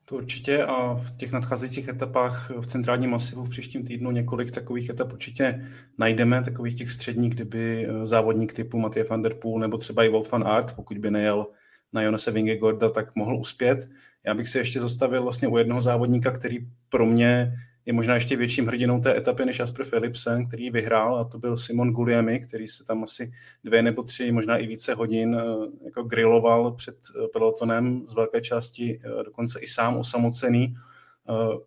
To 0.05 0.17
určitě 0.17 0.65
a 0.65 0.95
v 0.95 1.17
těch 1.17 1.33
nadcházejících 1.33 1.89
etapách 1.89 2.51
v 2.51 2.67
centrálním 2.67 3.11
masivu 3.11 3.45
v 3.45 3.49
příštím 3.49 3.87
týdnu 3.87 4.11
několik 4.11 4.51
takových 4.51 4.89
etap 4.89 5.13
určitě 5.13 5.67
najdeme, 5.99 6.43
takových 6.43 6.79
těch 6.79 6.91
středních, 6.91 7.35
kdyby 7.35 7.87
eh, 7.87 8.07
závodník 8.07 8.53
typu 8.53 8.79
Matěj 8.79 9.05
van 9.05 9.23
der 9.23 9.35
Poel 9.35 9.59
nebo 9.59 9.79
třeba 9.79 10.05
i 10.05 10.09
Wolf 10.09 10.33
van 10.33 10.49
Aert, 10.49 10.73
pokud 10.73 10.99
by 10.99 11.11
nejel 11.11 11.47
na 11.93 12.03
Jonase 12.03 12.31
Vingegaarda, 12.31 12.91
tak 12.91 13.15
mohl 13.15 13.37
uspět. 13.37 13.89
Já 14.27 14.35
bych 14.35 14.49
se 14.49 14.59
ještě 14.59 14.81
zastavil 14.81 15.23
vlastně 15.23 15.49
u 15.49 15.59
jednoho 15.59 15.83
závodníka, 15.83 16.31
který 16.31 16.59
pro 16.89 17.07
mě 17.07 17.53
je 17.87 17.93
možná 17.93 18.15
ještě 18.15 18.37
větším 18.37 18.67
hrdinou 18.67 19.01
té 19.01 19.17
etapy 19.17 19.45
než 19.45 19.59
Jasper 19.59 19.87
Philipsen, 19.87 20.47
který 20.47 20.71
vyhrál 20.71 21.17
a 21.17 21.25
to 21.25 21.39
byl 21.39 21.57
Simon 21.57 21.91
Guglielmi, 21.91 22.41
který 22.41 22.69
se 22.69 22.85
tam 22.85 23.03
asi 23.03 23.33
dvě 23.65 23.83
nebo 23.83 24.03
tři, 24.03 24.33
možná 24.33 24.57
i 24.57 24.67
více 24.67 24.95
hodin 24.95 25.35
eh, 25.35 25.45
jako 25.85 26.03
griloval 26.03 26.73
před 26.73 26.97
eh, 27.11 27.29
pelotonem 27.29 28.03
z 28.09 28.15
velké 28.15 28.41
části, 28.41 28.99
eh, 29.05 29.25
dokonce 29.25 29.61
i 29.61 29.67
sám 29.67 29.97
osamocený. 29.97 30.75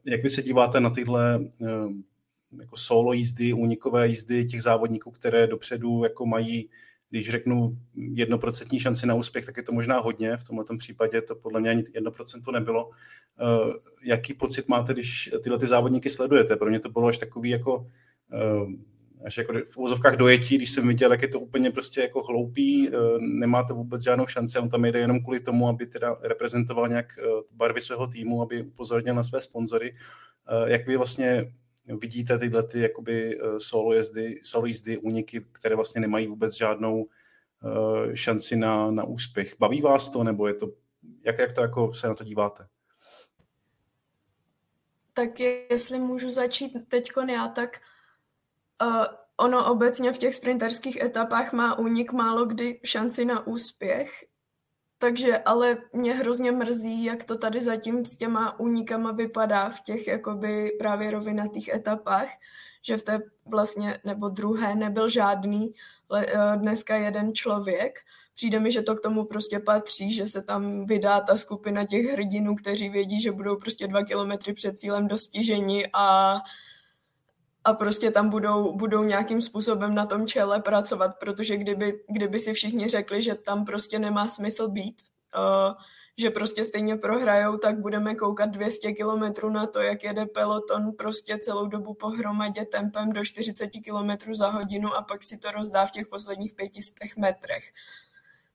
Jak 0.05 0.23
vy 0.23 0.29
se 0.29 0.41
díváte 0.41 0.79
na 0.79 0.89
tyhle 0.89 1.39
jako 2.59 2.77
solo 2.77 3.13
jízdy, 3.13 3.53
únikové 3.53 4.07
jízdy 4.07 4.45
těch 4.45 4.61
závodníků, 4.61 5.11
které 5.11 5.47
dopředu 5.47 6.03
jako 6.03 6.25
mají 6.25 6.69
když 7.09 7.29
řeknu 7.29 7.77
jednoprocentní 7.95 8.79
šanci 8.79 9.07
na 9.07 9.13
úspěch, 9.15 9.45
tak 9.45 9.57
je 9.57 9.63
to 9.63 9.71
možná 9.71 9.99
hodně. 9.99 10.37
V 10.37 10.43
tomto 10.43 10.77
případě 10.77 11.21
to 11.21 11.35
podle 11.35 11.59
mě 11.59 11.69
ani 11.69 11.83
jedno 11.93 12.11
procento 12.11 12.51
nebylo. 12.51 12.89
Uh, 12.89 13.73
jaký 14.03 14.33
pocit 14.33 14.67
máte, 14.67 14.93
když 14.93 15.29
tyhle 15.43 15.59
ty 15.59 15.67
závodníky 15.67 16.09
sledujete? 16.09 16.55
Pro 16.55 16.69
mě 16.69 16.79
to 16.79 16.89
bylo 16.89 17.07
až 17.07 17.17
takový 17.17 17.49
jako 17.49 17.77
uh, 18.33 18.71
až 19.25 19.37
jako 19.37 19.53
v 19.53 19.77
úzovkách 19.77 20.15
dojetí, 20.15 20.57
když 20.57 20.71
jsem 20.71 20.87
viděl, 20.87 21.11
jak 21.11 21.21
je 21.21 21.27
to 21.27 21.39
úplně 21.39 21.71
prostě 21.71 22.01
jako 22.01 22.23
hloupý, 22.23 22.89
uh, 22.89 22.95
nemáte 23.19 23.73
vůbec 23.73 24.03
žádnou 24.03 24.27
šanci, 24.27 24.59
on 24.59 24.69
tam 24.69 24.85
jde 24.85 24.99
jenom 24.99 25.23
kvůli 25.23 25.39
tomu, 25.39 25.67
aby 25.67 25.85
teda 25.85 26.17
reprezentoval 26.21 26.87
nějak 26.87 27.07
barvy 27.51 27.81
svého 27.81 28.07
týmu, 28.07 28.41
aby 28.41 28.63
upozornil 28.63 29.15
na 29.15 29.23
své 29.23 29.41
sponzory. 29.41 29.95
Jak 30.65 30.87
vy 30.87 30.97
vlastně 30.97 31.51
vidíte 31.97 32.37
tyhle 32.39 32.63
ty 32.63 32.79
jakoby 32.79 33.39
eh, 33.39 33.59
solo 33.59 33.93
jezdy, 33.93 34.39
solo 34.43 34.65
jízdy, 34.65 34.97
úniky, 34.97 35.45
které 35.51 35.75
vlastně 35.75 36.01
nemají 36.01 36.27
vůbec 36.27 36.57
žádnou 36.57 37.03
uh, 37.03 38.13
šanci 38.13 38.55
na, 38.55 38.91
na 38.91 39.03
úspěch. 39.03 39.55
Baví 39.59 39.81
vás 39.81 40.09
to, 40.09 40.23
nebo 40.23 40.47
je 40.47 40.53
to, 40.53 40.67
jak, 41.25 41.39
jak 41.39 41.53
to 41.53 41.61
jako 41.61 41.93
se 41.93 42.07
na 42.07 42.13
to 42.13 42.23
díváte? 42.23 42.67
Tak 45.13 45.39
jestli 45.39 45.99
můžu 45.99 46.29
začít 46.29 46.71
teď 46.87 47.11
já, 47.29 47.47
tak 47.47 47.81
uh, 48.81 49.05
ono 49.37 49.71
obecně 49.71 50.13
v 50.13 50.17
těch 50.17 50.35
sprinterských 50.35 51.01
etapách 51.01 51.53
má 51.53 51.79
únik 51.79 52.11
málo 52.11 52.45
kdy 52.45 52.79
šanci 52.83 53.25
na 53.25 53.47
úspěch, 53.47 54.09
takže 54.99 55.37
ale 55.37 55.77
mě 55.93 56.13
hrozně 56.13 56.51
mrzí, 56.51 57.03
jak 57.03 57.23
to 57.23 57.37
tady 57.37 57.61
zatím 57.61 58.05
s 58.05 58.15
těma 58.15 58.59
únikama 58.59 59.11
vypadá 59.11 59.69
v 59.69 59.81
těch 59.81 60.07
jakoby 60.07 60.71
právě 60.79 61.11
rovinatých 61.11 61.67
etapách, 61.67 62.29
že 62.81 62.97
v 62.97 63.03
té 63.03 63.19
vlastně, 63.45 63.99
nebo 64.05 64.29
druhé 64.29 64.75
nebyl 64.75 65.09
žádný, 65.09 65.73
le, 66.09 66.25
eh, 66.27 66.57
dneska 66.57 66.95
jeden 66.95 67.33
člověk. 67.33 67.99
Přijde 68.35 68.59
mi, 68.59 68.71
že 68.71 68.81
to 68.81 68.95
k 68.95 69.01
tomu 69.01 69.25
prostě 69.25 69.59
patří, 69.59 70.13
že 70.13 70.27
se 70.27 70.41
tam 70.41 70.85
vydá 70.85 71.21
ta 71.21 71.37
skupina 71.37 71.85
těch 71.85 72.05
hrdinů, 72.05 72.55
kteří 72.55 72.89
vědí, 72.89 73.21
že 73.21 73.31
budou 73.31 73.55
prostě 73.57 73.87
dva 73.87 74.03
kilometry 74.03 74.53
před 74.53 74.79
cílem 74.79 75.07
dostiženi 75.07 75.89
a 75.93 76.35
a 77.69 77.73
prostě 77.73 78.11
tam 78.11 78.29
budou, 78.29 78.75
budou 78.75 79.03
nějakým 79.03 79.41
způsobem 79.41 79.95
na 79.95 80.05
tom 80.05 80.27
čele 80.27 80.59
pracovat, 80.59 81.19
protože 81.19 81.57
kdyby, 81.57 81.99
kdyby 82.07 82.39
si 82.39 82.53
všichni 82.53 82.89
řekli, 82.89 83.21
že 83.21 83.35
tam 83.35 83.65
prostě 83.65 83.99
nemá 83.99 84.27
smysl 84.27 84.67
být, 84.67 85.01
uh, 85.37 85.73
že 86.17 86.29
prostě 86.29 86.65
stejně 86.65 86.95
prohrajou, 86.95 87.57
tak 87.57 87.79
budeme 87.79 88.15
koukat 88.15 88.49
200 88.49 88.91
kilometrů 88.91 89.49
na 89.49 89.65
to, 89.65 89.81
jak 89.81 90.03
jede 90.03 90.25
peloton 90.25 90.91
prostě 90.91 91.37
celou 91.37 91.67
dobu 91.67 91.93
pohromadě 91.93 92.65
tempem 92.65 93.11
do 93.11 93.25
40 93.25 93.67
kilometrů 93.67 94.33
za 94.33 94.49
hodinu 94.49 94.95
a 94.95 95.01
pak 95.01 95.23
si 95.23 95.37
to 95.37 95.51
rozdá 95.51 95.85
v 95.85 95.91
těch 95.91 96.07
posledních 96.07 96.53
500 96.53 97.17
metrech. 97.17 97.63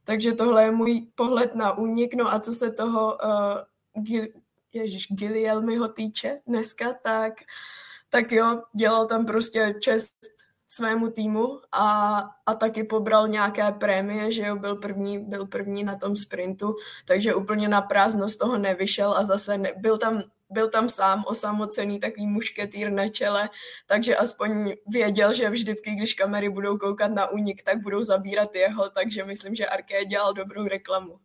Takže 0.05 0.33
tohle 0.33 0.65
je 0.65 0.71
můj 0.71 1.07
pohled 1.15 1.55
na 1.55 1.79
únik. 1.79 2.15
No 2.15 2.35
a 2.35 2.41
co 2.41 2.53
se 2.53 2.71
toho 2.71 3.19
uh, 3.25 4.03
Gil, 4.03 4.27
Ježíš, 4.73 5.07
Gilielmiho 5.11 5.89
týče 5.89 6.41
dneska, 6.47 6.95
tak 7.03 7.33
uh, 7.33 7.47
tak 8.15 8.33
jo, 8.33 8.63
dělal 8.77 9.07
tam 9.07 9.27
prostě 9.27 9.75
čest 9.81 10.13
svému 10.69 11.11
týmu 11.11 11.61
a, 11.73 12.19
a 12.47 12.55
taky 12.55 12.85
pobral 12.85 13.29
nějaké 13.29 13.73
prémie, 13.73 14.33
že 14.33 14.43
jo, 14.43 14.57
byl 14.57 14.77
první, 14.77 15.19
byl 15.19 15.47
první 15.47 15.85
na 15.85 15.97
tom 15.97 16.17
sprintu, 16.17 16.75
takže 17.05 17.35
úplně 17.35 17.69
na 17.69 17.83
prázdno 17.83 18.29
z 18.29 18.37
toho 18.37 18.59
nevyšel 18.59 19.15
a 19.15 19.25
zase 19.25 19.59
ne, 19.59 19.73
byl 19.77 19.99
tam 19.99 20.23
byl 20.51 20.71
tam 20.71 20.89
sám 20.89 21.25
osamocený 21.27 22.01
takový 22.01 22.27
mušketýr 22.27 22.91
na 22.91 23.09
čele, 23.09 23.51
takže 23.87 24.17
aspoň 24.17 24.73
věděl, 24.87 25.35
že 25.35 25.51
vždycky, 25.51 25.91
když 25.91 26.15
kamery 26.15 26.49
budou 26.49 26.79
koukat 26.79 27.11
na 27.11 27.31
únik, 27.31 27.63
tak 27.63 27.83
budou 27.83 28.03
zabírat 28.03 28.55
jeho, 28.55 28.91
takže 28.91 29.25
myslím, 29.25 29.55
že 29.55 29.67
Arké 29.67 30.05
dělal 30.05 30.35
dobrou 30.35 30.69
reklamu. 30.69 31.19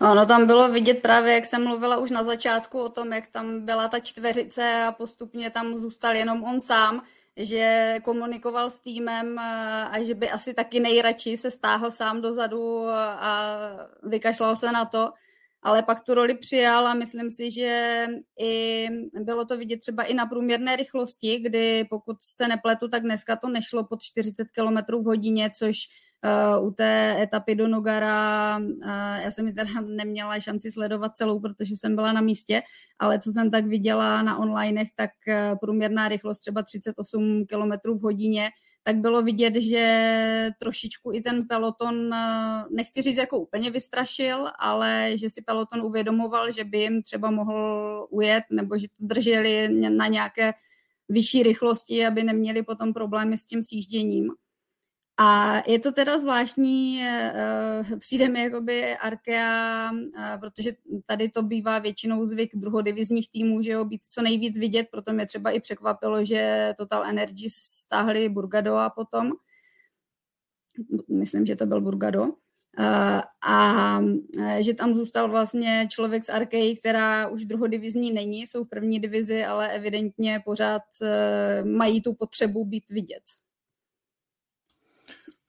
Ono 0.00 0.26
tam 0.26 0.46
bylo 0.46 0.68
vidět 0.68 1.02
právě, 1.02 1.32
jak 1.34 1.46
jsem 1.46 1.64
mluvila 1.64 1.96
už 1.96 2.10
na 2.10 2.24
začátku 2.24 2.80
o 2.80 2.88
tom, 2.88 3.12
jak 3.12 3.26
tam 3.26 3.64
byla 3.64 3.88
ta 3.88 4.00
čtveřice 4.00 4.82
a 4.82 4.92
postupně 4.92 5.50
tam 5.50 5.78
zůstal 5.78 6.14
jenom 6.14 6.44
on 6.44 6.60
sám, 6.60 7.02
že 7.36 7.94
komunikoval 8.02 8.70
s 8.70 8.80
týmem 8.80 9.38
a 9.38 10.02
že 10.02 10.14
by 10.14 10.30
asi 10.30 10.54
taky 10.54 10.80
nejradši 10.80 11.36
se 11.36 11.50
stáhl 11.50 11.90
sám 11.90 12.20
dozadu 12.20 12.88
a 12.88 13.56
vykašlal 14.02 14.56
se 14.56 14.72
na 14.72 14.84
to, 14.84 15.10
ale 15.62 15.82
pak 15.82 16.00
tu 16.00 16.14
roli 16.14 16.34
přijal 16.34 16.86
a 16.86 16.94
myslím 16.94 17.30
si, 17.30 17.50
že 17.50 18.06
i 18.40 18.86
bylo 19.20 19.44
to 19.44 19.56
vidět 19.56 19.80
třeba 19.80 20.02
i 20.02 20.14
na 20.14 20.26
průměrné 20.26 20.76
rychlosti, 20.76 21.38
kdy 21.38 21.84
pokud 21.90 22.16
se 22.20 22.48
nepletu, 22.48 22.88
tak 22.88 23.02
dneska 23.02 23.36
to 23.36 23.48
nešlo 23.48 23.84
pod 23.84 24.02
40 24.02 24.48
km 24.48 24.96
v 24.96 25.04
hodině, 25.04 25.50
což 25.58 25.76
u 26.60 26.70
té 26.70 27.22
etapy 27.22 27.54
do 27.54 27.68
Nogara, 27.68 28.58
uh, 28.58 28.88
já 29.22 29.30
jsem 29.30 29.46
ji 29.46 29.52
teda 29.52 29.80
neměla 29.86 30.40
šanci 30.40 30.72
sledovat 30.72 31.16
celou, 31.16 31.40
protože 31.40 31.76
jsem 31.76 31.94
byla 31.94 32.12
na 32.12 32.20
místě, 32.20 32.62
ale 32.98 33.18
co 33.18 33.32
jsem 33.32 33.50
tak 33.50 33.66
viděla 33.66 34.22
na 34.22 34.38
onlinech, 34.38 34.88
tak 34.96 35.10
uh, 35.28 35.58
průměrná 35.58 36.08
rychlost 36.08 36.38
třeba 36.38 36.62
38 36.62 37.46
km 37.46 37.98
v 37.98 38.02
hodině, 38.02 38.50
tak 38.82 38.96
bylo 38.96 39.22
vidět, 39.22 39.54
že 39.54 40.50
trošičku 40.58 41.12
i 41.14 41.20
ten 41.20 41.46
peloton, 41.46 42.10
nechci 42.70 43.02
říct 43.02 43.16
jako 43.16 43.38
úplně 43.38 43.70
vystrašil, 43.70 44.46
ale 44.58 45.12
že 45.14 45.30
si 45.30 45.42
peloton 45.42 45.80
uvědomoval, 45.80 46.52
že 46.52 46.64
by 46.64 46.78
jim 46.78 47.02
třeba 47.02 47.30
mohl 47.30 48.06
ujet, 48.10 48.44
nebo 48.50 48.78
že 48.78 48.88
to 48.88 48.94
drželi 48.98 49.68
na 49.90 50.06
nějaké 50.06 50.52
vyšší 51.08 51.42
rychlosti, 51.42 52.06
aby 52.06 52.22
neměli 52.22 52.62
potom 52.62 52.92
problémy 52.92 53.38
s 53.38 53.46
tím 53.46 53.62
sjížděním. 53.62 54.30
A 55.20 55.62
je 55.70 55.78
to 55.78 55.92
teda 55.92 56.18
zvláštní, 56.18 57.02
uh, 57.90 57.98
přijde 57.98 58.28
mi 58.28 58.40
jakoby 58.40 58.96
Arkea, 58.96 59.90
uh, 59.92 60.40
protože 60.40 60.72
tady 61.06 61.28
to 61.28 61.42
bývá 61.42 61.78
většinou 61.78 62.26
zvyk 62.26 62.50
druhodivizních 62.54 63.30
týmů, 63.30 63.62
že 63.62 63.70
jo, 63.70 63.84
být 63.84 64.00
co 64.10 64.22
nejvíc 64.22 64.58
vidět, 64.58 64.88
proto 64.90 65.12
mě 65.12 65.26
třeba 65.26 65.50
i 65.50 65.60
překvapilo, 65.60 66.24
že 66.24 66.72
Total 66.78 67.04
Energy 67.04 67.48
stáhli 67.50 68.28
Burgado 68.28 68.76
a 68.76 68.90
potom, 68.90 69.32
myslím, 71.08 71.46
že 71.46 71.56
to 71.56 71.66
byl 71.66 71.80
Burgado, 71.80 72.26
a 73.46 74.00
že 74.58 74.74
tam 74.74 74.94
zůstal 74.94 75.28
vlastně 75.28 75.88
člověk 75.90 76.24
z 76.24 76.28
Arkei, 76.28 76.76
která 76.76 77.28
už 77.28 77.44
druhodivizní 77.44 78.12
není, 78.12 78.42
jsou 78.42 78.64
v 78.64 78.68
první 78.68 79.00
divizi, 79.00 79.44
ale 79.44 79.72
evidentně 79.72 80.42
pořád 80.44 80.82
mají 81.64 82.02
tu 82.02 82.14
potřebu 82.14 82.64
být 82.64 82.90
vidět. 82.90 83.22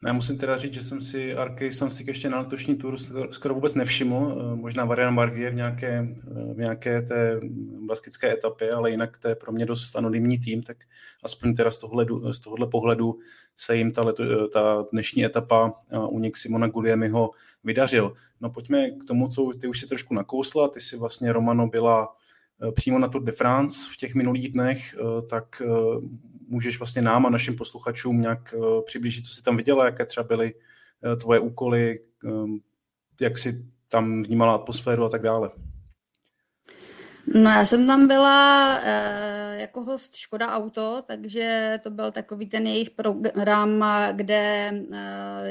Já 0.05 0.13
musím 0.13 0.37
teda 0.37 0.57
říct, 0.57 0.73
že 0.73 0.83
jsem 0.83 1.01
si 1.01 1.35
Arkej 1.35 1.73
Sansik 1.73 2.07
ještě 2.07 2.29
na 2.29 2.39
letošní 2.39 2.75
tur 2.75 2.97
skoro 3.31 3.53
vůbec 3.53 3.75
nevšiml. 3.75 4.37
Eh, 4.39 4.55
možná 4.55 4.85
Varian 4.85 5.13
Margie 5.13 5.49
v 5.49 5.55
nějaké, 5.55 6.07
eh, 6.31 6.53
v 6.53 6.57
nějaké 6.57 7.01
té 7.01 7.39
baskické 7.87 8.33
etapě, 8.33 8.71
ale 8.71 8.91
jinak 8.91 9.17
to 9.17 9.27
je 9.27 9.35
pro 9.35 9.51
mě 9.51 9.65
dost 9.65 9.95
anonymní 9.95 10.39
tým, 10.39 10.63
tak 10.63 10.77
aspoň 11.23 11.55
teda 11.55 11.71
z, 11.71 11.79
tohle, 11.79 12.05
z 12.31 12.39
tohohle 12.39 12.67
pohledu 12.67 13.19
se 13.55 13.77
jim 13.77 13.91
ta, 13.91 14.03
leto, 14.03 14.23
eh, 14.23 14.47
ta 14.47 14.85
dnešní 14.91 15.25
etapa 15.25 15.73
únik 16.09 16.37
Simona 16.37 16.67
Guliemiho 16.67 17.31
vydařil. 17.63 18.13
No 18.41 18.49
pojďme 18.49 18.91
k 18.91 19.05
tomu, 19.05 19.27
co 19.27 19.51
ty 19.61 19.67
už 19.67 19.79
si 19.79 19.87
trošku 19.87 20.13
nakousla. 20.13 20.67
Ty 20.67 20.79
si 20.79 20.97
vlastně, 20.97 21.33
Romano, 21.33 21.67
byla 21.67 22.15
přímo 22.73 22.99
na 22.99 23.07
Tour 23.07 23.23
de 23.23 23.31
France 23.31 23.87
v 23.93 23.97
těch 23.97 24.15
minulých 24.15 24.51
dnech, 24.51 24.95
tak 25.29 25.61
můžeš 26.49 26.79
vlastně 26.79 27.01
nám 27.01 27.25
a 27.25 27.29
našim 27.29 27.55
posluchačům 27.55 28.21
nějak 28.21 28.53
uh, 28.57 28.81
přiblížit, 28.85 29.25
co 29.25 29.33
jsi 29.33 29.43
tam 29.43 29.57
viděla, 29.57 29.85
jaké 29.85 30.05
třeba 30.05 30.27
byly 30.27 30.53
uh, 30.53 31.19
tvoje 31.19 31.39
úkoly, 31.39 31.99
um, 32.23 32.59
jak 33.21 33.37
si 33.37 33.65
tam 33.87 34.23
vnímala 34.23 34.55
atmosféru 34.55 35.03
a 35.03 35.09
tak 35.09 35.21
dále? 35.21 35.49
No 37.33 37.49
já 37.49 37.65
jsem 37.65 37.87
tam 37.87 38.07
byla 38.07 38.77
e, 38.83 39.59
jako 39.59 39.83
host 39.83 40.15
Škoda 40.15 40.47
Auto, 40.47 41.03
takže 41.07 41.79
to 41.83 41.89
byl 41.89 42.11
takový 42.11 42.45
ten 42.45 42.67
jejich 42.67 42.89
program, 42.89 43.85
kde 44.11 44.73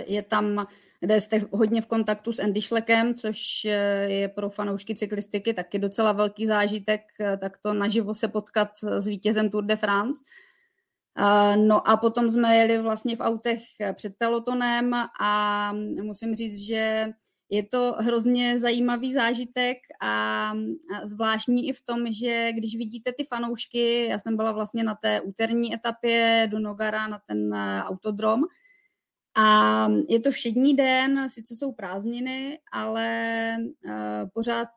je 0.07 0.23
tam, 0.23 0.67
kde 1.01 1.21
jste 1.21 1.41
hodně 1.51 1.83
v 1.83 1.87
kontaktu 1.87 2.33
s 2.33 2.39
Andy 2.39 2.63
Schleckem, 2.63 3.15
což 3.15 3.65
je 4.07 4.29
pro 4.29 4.51
fanoušky 4.51 4.95
cyklistiky 4.95 5.55
taky 5.55 5.79
docela 5.79 6.13
velký 6.13 6.47
zážitek, 6.47 7.01
tak 7.39 7.59
to 7.59 7.75
naživo 7.75 8.15
se 8.15 8.29
potkat 8.29 8.71
s 8.99 9.07
vítězem 9.07 9.51
Tour 9.51 9.65
de 9.65 9.77
France. 9.77 10.23
No 11.57 11.89
a 11.89 11.97
potom 11.97 12.31
jsme 12.31 12.57
jeli 12.57 12.83
vlastně 12.83 13.17
v 13.17 13.21
autech 13.21 13.63
před 13.95 14.13
pelotonem 14.19 14.95
a 15.21 15.73
musím 16.03 16.35
říct, 16.35 16.59
že 16.59 17.09
je 17.51 17.63
to 17.63 17.97
hrozně 17.99 18.59
zajímavý 18.59 19.13
zážitek 19.13 19.79
a, 20.03 20.53
zvláštní 21.05 21.69
i 21.69 21.73
v 21.73 21.81
tom, 21.85 22.13
že 22.13 22.53
když 22.53 22.77
vidíte 22.77 23.13
ty 23.13 23.25
fanoušky, 23.25 24.05
já 24.05 24.19
jsem 24.19 24.37
byla 24.37 24.53
vlastně 24.53 24.85
na 24.85 24.95
té 24.95 25.21
úterní 25.21 25.75
etapě 25.75 26.49
do 26.51 26.59
Nogara 26.59 27.09
na 27.09 27.21
ten 27.27 27.55
eh, 27.55 27.83
autodrom 27.83 28.45
a 29.41 29.89
je 30.09 30.21
to 30.21 30.31
všední 30.31 30.77
den, 30.77 31.31
sice 31.31 31.55
jsou 31.55 31.73
prázdniny, 31.73 32.59
ale 32.73 33.57
uh, 33.85 33.93
pořád 34.35 34.69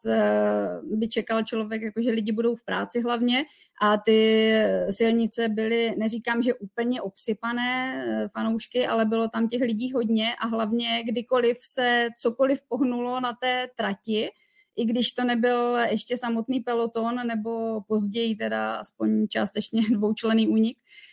by 0.83 1.07
čekal 1.07 1.43
člověk, 1.43 1.81
jako 1.81 2.01
že 2.01 2.11
lidi 2.11 2.31
budou 2.31 2.55
v 2.55 2.65
práci 2.65 3.01
hlavně 3.01 3.45
a 3.83 3.97
ty 3.97 4.51
silnice 4.89 5.49
byly, 5.49 5.95
neříkám, 5.97 6.41
že 6.41 6.53
úplně 6.53 7.01
obsypané 7.01 8.05
uh, 8.07 8.29
fanoušky, 8.29 8.87
ale 8.87 9.05
bylo 9.05 9.27
tam 9.27 9.47
těch 9.47 9.61
lidí 9.61 9.91
hodně 9.91 10.35
a 10.35 10.47
hlavně 10.47 11.03
kdykoliv 11.03 11.57
se 11.61 12.09
cokoliv 12.19 12.61
pohnulo 12.67 13.19
na 13.19 13.33
té 13.33 13.67
trati, 13.77 14.29
i 14.75 14.85
když 14.85 15.11
to 15.11 15.23
nebyl 15.23 15.77
ještě 15.77 16.17
samotný 16.17 16.59
peloton, 16.59 17.27
nebo 17.27 17.81
později 17.87 18.35
teda 18.35 18.75
aspoň 18.75 19.27
částečně 19.27 19.81
dvoučlený 19.91 20.47
únik, 20.47 20.77
Eh, 20.77 21.10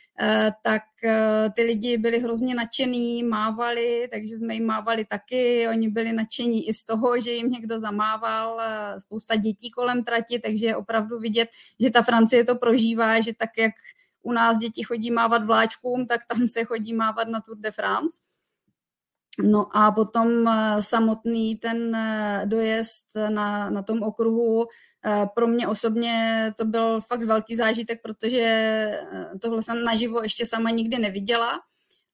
tak 0.62 0.82
eh, 1.04 1.50
ty 1.56 1.62
lidi 1.62 1.98
byli 1.98 2.20
hrozně 2.20 2.54
nadšený, 2.54 3.22
mávali, 3.22 4.08
takže 4.12 4.34
jsme 4.34 4.54
jim 4.54 4.66
mávali 4.66 5.04
taky, 5.04 5.68
oni 5.68 5.88
byli 5.88 6.12
nadšení 6.12 6.68
i 6.68 6.74
z 6.74 6.84
toho, 6.84 7.20
že 7.20 7.30
jim 7.30 7.50
někdo 7.50 7.80
zamával, 7.80 8.60
eh, 8.60 9.00
spousta 9.00 9.36
dětí 9.36 9.70
kolem 9.70 10.04
trati, 10.04 10.38
takže 10.38 10.66
je 10.66 10.76
opravdu 10.76 11.18
vidět, 11.18 11.48
že 11.80 11.90
ta 11.90 12.02
Francie 12.02 12.44
to 12.44 12.54
prožívá, 12.54 13.20
že 13.20 13.32
tak, 13.38 13.50
jak 13.58 13.72
u 14.22 14.32
nás 14.32 14.58
děti 14.58 14.82
chodí 14.82 15.10
mávat 15.10 15.44
vláčkům, 15.44 16.06
tak 16.06 16.20
tam 16.26 16.48
se 16.48 16.64
chodí 16.64 16.92
mávat 16.94 17.28
na 17.28 17.40
Tour 17.40 17.56
de 17.58 17.70
France. 17.70 18.27
No 19.42 19.76
a 19.76 19.92
potom 19.92 20.50
samotný 20.80 21.56
ten 21.56 21.96
dojezd 22.44 23.14
na, 23.30 23.70
na 23.70 23.82
tom 23.82 24.02
okruhu 24.02 24.66
Eh, 25.06 25.26
pro 25.34 25.46
mě 25.46 25.68
osobně 25.68 26.52
to 26.56 26.64
byl 26.64 27.00
fakt 27.00 27.22
velký 27.22 27.56
zážitek, 27.56 28.02
protože 28.02 28.40
eh, 28.40 29.30
tohle 29.42 29.62
jsem 29.62 29.84
naživo 29.84 30.22
ještě 30.22 30.46
sama 30.46 30.70
nikdy 30.70 30.98
neviděla. 30.98 31.60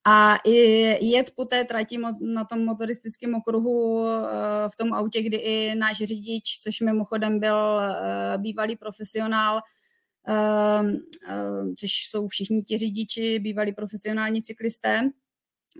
A 0.07 0.37
i 0.45 0.53
jet 1.07 1.31
po 1.37 1.45
té 1.45 1.65
trati 1.65 1.99
na 2.21 2.45
tom 2.45 2.65
motoristickém 2.65 3.35
okruhu 3.35 4.07
eh, 4.09 4.69
v 4.69 4.77
tom 4.77 4.93
autě, 4.93 5.23
kdy 5.23 5.37
i 5.37 5.75
náš 5.75 5.97
řidič, 5.97 6.59
což 6.63 6.81
mimochodem 6.81 7.41
byl 7.41 7.81
bývalý 8.37 8.77
profesionál, 8.77 9.61
což 11.79 11.91
jsou 12.11 12.29
všichni 12.29 12.63
ti 12.63 12.79
řidiči, 12.79 13.39
bývalí 13.39 13.73
profesionální 13.73 14.43
cyklisté, 14.43 15.11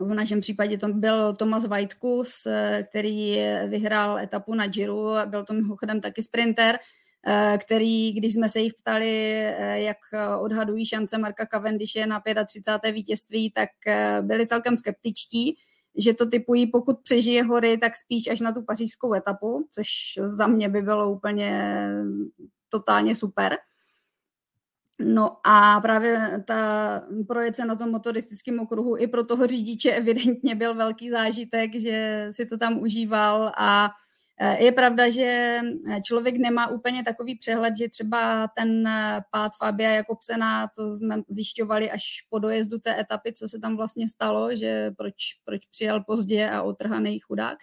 v 0.01 0.15
našem 0.15 0.41
případě 0.41 0.79
to 0.79 0.89
byl 0.89 1.35
Tomas 1.35 1.67
Vajtkus, 1.67 2.47
který 2.91 3.39
vyhrál 3.67 4.19
etapu 4.19 4.55
na 4.55 4.67
Giro, 4.67 5.15
byl 5.27 5.45
to 5.45 5.55
mimochodem 5.55 6.01
taky 6.01 6.23
sprinter, 6.23 6.79
Eh, 7.27 7.59
který, 7.59 8.13
když 8.13 8.35
jsme 8.35 8.49
se 8.49 8.61
jich 8.61 8.75
ptali, 8.75 9.35
eh, 9.35 9.81
jak 9.81 9.97
odhadují 10.41 10.87
šance 10.87 11.19
Marka 11.19 11.47
Cavendishe 11.47 12.07
na 12.07 12.23
35. 12.47 12.93
vítězství, 12.93 13.51
tak 13.51 13.69
eh, 13.87 14.23
byli 14.23 14.47
celkem 14.47 14.77
skeptičtí, 14.77 15.57
že 15.97 16.15
to 16.15 16.31
typují, 16.31 16.67
pokud 16.67 17.03
přežije 17.03 17.43
hory, 17.43 17.79
tak 17.79 17.97
spíš 17.97 18.29
až 18.29 18.41
na 18.41 18.53
tu 18.53 18.63
pařížskou 18.63 19.15
etapu, 19.15 19.69
což 19.71 19.87
za 20.25 20.47
mě 20.47 20.69
by 20.69 20.83
bylo 20.83 21.13
úplně 21.13 21.81
totálně 22.69 23.15
super. 23.15 23.57
No 24.99 25.37
a 25.45 25.81
právě 25.81 26.43
ta 26.47 27.03
projece 27.29 27.65
na 27.65 27.77
tom 27.77 27.91
motoristickém 27.91 28.61
okruhu 28.61 28.97
i 28.97 29.07
pro 29.07 29.25
toho 29.25 29.47
řidiče 29.47 29.93
evidentně 29.93 30.55
byl 30.55 30.75
velký 30.75 31.11
zážitek, 31.11 31.75
že 31.75 32.29
si 32.31 32.47
to 32.47 32.59
tam 32.59 32.79
užíval 32.79 33.53
a 33.59 33.91
je 34.59 34.73
pravda, 34.73 35.11
že 35.11 35.61
člověk 36.03 36.37
nemá 36.37 36.67
úplně 36.67 37.05
takový 37.05 37.39
přehled, 37.39 37.77
že 37.77 37.89
třeba 37.89 38.49
ten 38.57 38.89
pád 39.31 39.53
Fabia 39.59 39.91
Jakobsena, 39.91 40.69
to 40.77 40.91
jsme 40.91 41.23
zjišťovali 41.29 41.91
až 41.91 42.05
po 42.31 42.39
dojezdu 42.39 42.79
té 42.79 43.01
etapy, 43.01 43.33
co 43.33 43.49
se 43.49 43.59
tam 43.59 43.77
vlastně 43.77 44.09
stalo, 44.09 44.57
že 44.57 44.91
proč, 44.97 45.15
proč 45.45 45.67
přijel 45.67 46.05
pozdě 46.07 46.51
a 46.51 46.63
otrhaný 46.63 47.19
chudák. 47.19 47.59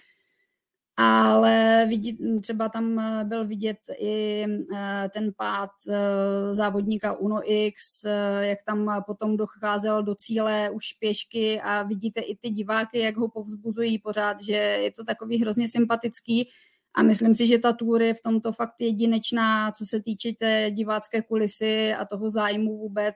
Ale 0.97 1.85
vidí, 1.89 2.41
třeba 2.41 2.69
tam 2.69 3.01
byl 3.27 3.47
vidět 3.47 3.77
i 3.99 4.45
eh, 4.75 5.09
ten 5.13 5.33
pád 5.37 5.69
eh, 5.89 6.55
závodníka 6.55 7.13
Uno 7.13 7.41
X, 7.51 8.05
eh, 8.05 8.47
jak 8.47 8.63
tam 8.63 9.03
potom 9.05 9.37
docházel 9.37 10.03
do 10.03 10.15
cíle 10.15 10.69
už 10.69 10.93
pěšky 10.93 11.61
a 11.61 11.83
vidíte 11.83 12.21
i 12.21 12.35
ty 12.35 12.49
diváky, 12.49 12.99
jak 12.99 13.17
ho 13.17 13.29
povzbuzují 13.29 13.99
pořád, 13.99 14.41
že 14.41 14.53
je 14.55 14.91
to 14.91 15.03
takový 15.03 15.41
hrozně 15.41 15.67
sympatický 15.67 16.49
a 16.93 17.03
myslím 17.03 17.35
si, 17.35 17.47
že 17.47 17.59
ta 17.59 17.73
tour 17.73 18.01
je 18.01 18.13
v 18.13 18.21
tomto 18.21 18.51
fakt 18.51 18.81
jedinečná, 18.81 19.71
co 19.71 19.85
se 19.85 20.01
týče 20.01 20.33
té 20.33 20.71
divácké 20.71 21.21
kulisy 21.21 21.93
a 21.93 22.05
toho 22.05 22.31
zájmu 22.31 22.77
vůbec, 22.77 23.15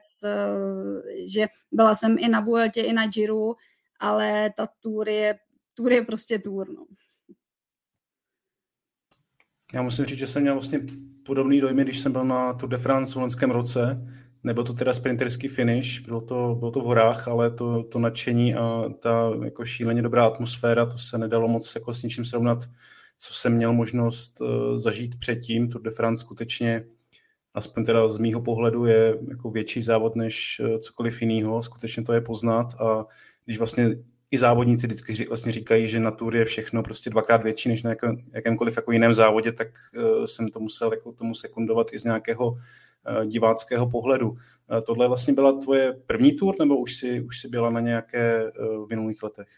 že 1.26 1.46
byla 1.72 1.94
jsem 1.94 2.16
i 2.18 2.28
na 2.28 2.40
Vueltě, 2.40 2.80
i 2.80 2.92
na 2.92 3.06
Giro, 3.06 3.54
ale 4.00 4.50
ta 4.56 4.68
tour 4.82 5.08
je, 5.08 5.38
tour 5.74 5.92
je 5.92 6.02
prostě 6.04 6.38
tour, 6.38 6.68
no. 6.68 6.86
Já 9.76 9.82
musím 9.82 10.04
říct, 10.04 10.18
že 10.18 10.26
jsem 10.26 10.42
měl 10.42 10.54
vlastně 10.54 10.80
podobný 11.26 11.60
dojmy, 11.60 11.84
když 11.84 11.98
jsem 11.98 12.12
byl 12.12 12.24
na 12.24 12.52
Tour 12.52 12.68
de 12.68 12.78
France 12.78 13.14
v 13.14 13.16
loňském 13.22 13.50
roce. 13.50 14.06
Nebyl 14.44 14.64
to 14.64 14.72
teda 14.72 14.92
sprinterský 14.92 15.48
finish, 15.48 16.00
bylo 16.00 16.20
to, 16.20 16.56
bylo 16.58 16.70
to 16.70 16.80
v 16.80 16.84
horách, 16.84 17.28
ale 17.28 17.50
to, 17.50 17.82
to 17.82 17.98
nadšení 17.98 18.54
a 18.54 18.84
ta 19.00 19.30
jako 19.44 19.64
šíleně 19.64 20.02
dobrá 20.02 20.26
atmosféra, 20.26 20.86
to 20.86 20.98
se 20.98 21.18
nedalo 21.18 21.48
moc 21.48 21.74
jako 21.74 21.94
s 21.94 22.02
ničím 22.02 22.24
srovnat, 22.24 22.64
co 23.18 23.34
jsem 23.34 23.54
měl 23.54 23.72
možnost 23.72 24.40
uh, 24.40 24.48
zažít 24.78 25.18
předtím. 25.18 25.68
Tour 25.68 25.82
de 25.82 25.90
France 25.90 26.20
skutečně, 26.20 26.84
aspoň 27.54 27.84
teda 27.84 28.08
z 28.08 28.18
mýho 28.18 28.40
pohledu, 28.42 28.86
je 28.86 29.18
jako 29.28 29.50
větší 29.50 29.82
závod 29.82 30.16
než 30.16 30.60
uh, 30.60 30.78
cokoliv 30.78 31.22
jiného. 31.22 31.62
Skutečně 31.62 32.02
to 32.02 32.12
je 32.12 32.20
poznat 32.20 32.80
a 32.80 33.06
když 33.44 33.58
vlastně 33.58 33.96
i 34.30 34.38
závodníci 34.38 34.86
vždycky 34.86 35.24
vlastně 35.24 35.52
říkají, 35.52 35.88
že 35.88 36.00
na 36.00 36.10
Tour 36.10 36.36
je 36.36 36.44
všechno 36.44 36.82
prostě 36.82 37.10
dvakrát 37.10 37.42
větší 37.42 37.68
než 37.68 37.82
na 37.82 37.90
jako, 37.90 38.16
jakémkoliv 38.32 38.76
jako 38.76 38.92
jiném 38.92 39.14
závodě, 39.14 39.52
tak 39.52 39.68
uh, 39.96 40.24
jsem 40.24 40.48
to 40.48 40.60
musel 40.60 40.92
jako 40.92 41.12
tomu 41.12 41.34
sekundovat 41.34 41.92
i 41.92 41.98
z 41.98 42.04
nějakého 42.04 42.50
uh, 42.50 43.24
diváckého 43.26 43.90
pohledu. 43.90 44.30
Uh, 44.30 44.36
tohle 44.86 45.08
vlastně 45.08 45.34
byla 45.34 45.52
tvoje 45.52 45.92
první 46.06 46.32
tour, 46.32 46.54
nebo 46.60 46.76
už 46.76 46.96
si, 46.96 47.20
už 47.20 47.40
si 47.40 47.48
byla 47.48 47.70
na 47.70 47.80
nějaké 47.80 48.44
uh, 48.44 48.86
v 48.86 48.88
minulých 48.88 49.22
letech? 49.22 49.48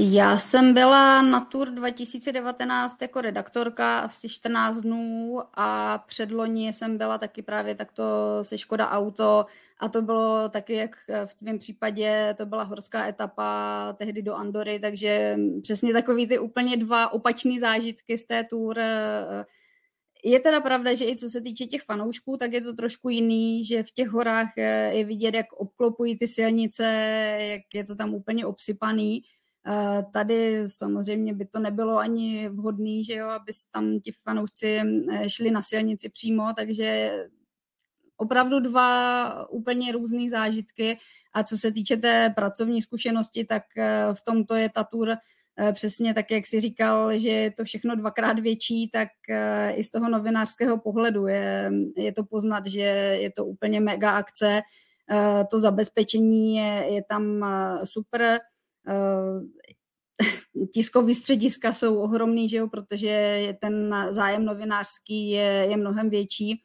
Já 0.00 0.38
jsem 0.38 0.74
byla 0.74 1.22
na 1.22 1.40
Tour 1.40 1.70
2019 1.70 3.02
jako 3.02 3.20
redaktorka 3.20 3.98
asi 3.98 4.28
14 4.28 4.76
dnů 4.76 5.38
a 5.54 5.98
předloni 5.98 6.72
jsem 6.72 6.98
byla 6.98 7.18
taky 7.18 7.42
právě 7.42 7.74
takto 7.74 8.04
se 8.42 8.58
Škoda 8.58 8.90
Auto 8.90 9.46
a 9.78 9.88
to 9.88 10.02
bylo 10.02 10.48
taky, 10.48 10.74
jak 10.74 10.96
v 11.26 11.34
tvém 11.34 11.58
případě, 11.58 12.34
to 12.38 12.46
byla 12.46 12.62
horská 12.62 13.08
etapa 13.08 13.92
tehdy 13.98 14.22
do 14.22 14.34
Andory, 14.34 14.80
takže 14.80 15.36
přesně 15.62 15.92
takový 15.92 16.26
ty 16.26 16.38
úplně 16.38 16.76
dva 16.76 17.12
opačné 17.12 17.60
zážitky 17.60 18.18
z 18.18 18.24
té 18.26 18.44
tour. 18.44 18.78
Je 20.24 20.40
teda 20.40 20.60
pravda, 20.60 20.94
že 20.94 21.04
i 21.04 21.16
co 21.16 21.28
se 21.28 21.40
týče 21.40 21.66
těch 21.66 21.82
fanoušků, 21.82 22.36
tak 22.36 22.52
je 22.52 22.60
to 22.60 22.72
trošku 22.72 23.08
jiný, 23.08 23.64
že 23.64 23.82
v 23.82 23.90
těch 23.90 24.08
horách 24.08 24.56
je 24.90 25.04
vidět, 25.04 25.34
jak 25.34 25.52
obklopují 25.52 26.18
ty 26.18 26.26
silnice, 26.26 26.84
jak 27.40 27.62
je 27.74 27.84
to 27.84 27.96
tam 27.96 28.14
úplně 28.14 28.46
obsypaný. 28.46 29.22
Tady 30.12 30.68
samozřejmě 30.68 31.34
by 31.34 31.46
to 31.46 31.58
nebylo 31.58 31.98
ani 31.98 32.48
vhodný, 32.48 33.04
že 33.04 33.14
jo, 33.14 33.28
aby 33.28 33.52
tam 33.70 34.00
ti 34.00 34.12
fanoušci 34.12 34.80
šli 35.26 35.50
na 35.50 35.62
silnici 35.62 36.08
přímo, 36.08 36.52
takže 36.56 37.12
opravdu 38.18 38.60
dva 38.60 39.50
úplně 39.50 39.92
různé 39.92 40.30
zážitky. 40.30 40.98
A 41.32 41.42
co 41.42 41.58
se 41.58 41.72
týče 41.72 41.96
té 41.96 42.32
pracovní 42.36 42.82
zkušenosti, 42.82 43.44
tak 43.44 43.62
eh, 43.76 44.08
v 44.12 44.22
tomto 44.24 44.54
je 44.54 44.68
ta 44.68 44.84
tour 44.84 45.10
eh, 45.10 45.72
přesně 45.72 46.14
tak, 46.14 46.30
jak 46.30 46.46
si 46.46 46.60
říkal, 46.60 47.18
že 47.18 47.28
je 47.28 47.50
to 47.50 47.64
všechno 47.64 47.96
dvakrát 47.96 48.38
větší, 48.38 48.90
tak 48.90 49.08
eh, 49.30 49.72
i 49.72 49.84
z 49.84 49.90
toho 49.90 50.08
novinářského 50.08 50.78
pohledu 50.78 51.26
je, 51.26 51.70
je 51.96 52.12
to 52.12 52.24
poznat, 52.24 52.66
že 52.66 52.80
je 53.20 53.30
to 53.30 53.44
úplně 53.44 53.80
mega 53.80 54.10
akce, 54.10 54.60
to 55.50 55.60
zabezpečení 55.60 56.56
je, 56.56 56.84
je 56.88 57.02
tam 57.08 57.44
super, 57.84 58.40
tiskový 60.74 61.14
střediska 61.14 61.72
jsou 61.72 61.98
ohromný, 61.98 62.48
že 62.48 62.56
jo, 62.56 62.68
protože 62.68 63.56
ten 63.60 63.94
zájem 64.10 64.44
novinářský 64.44 65.30
je, 65.30 65.66
je 65.70 65.76
mnohem 65.76 66.10
větší. 66.10 66.62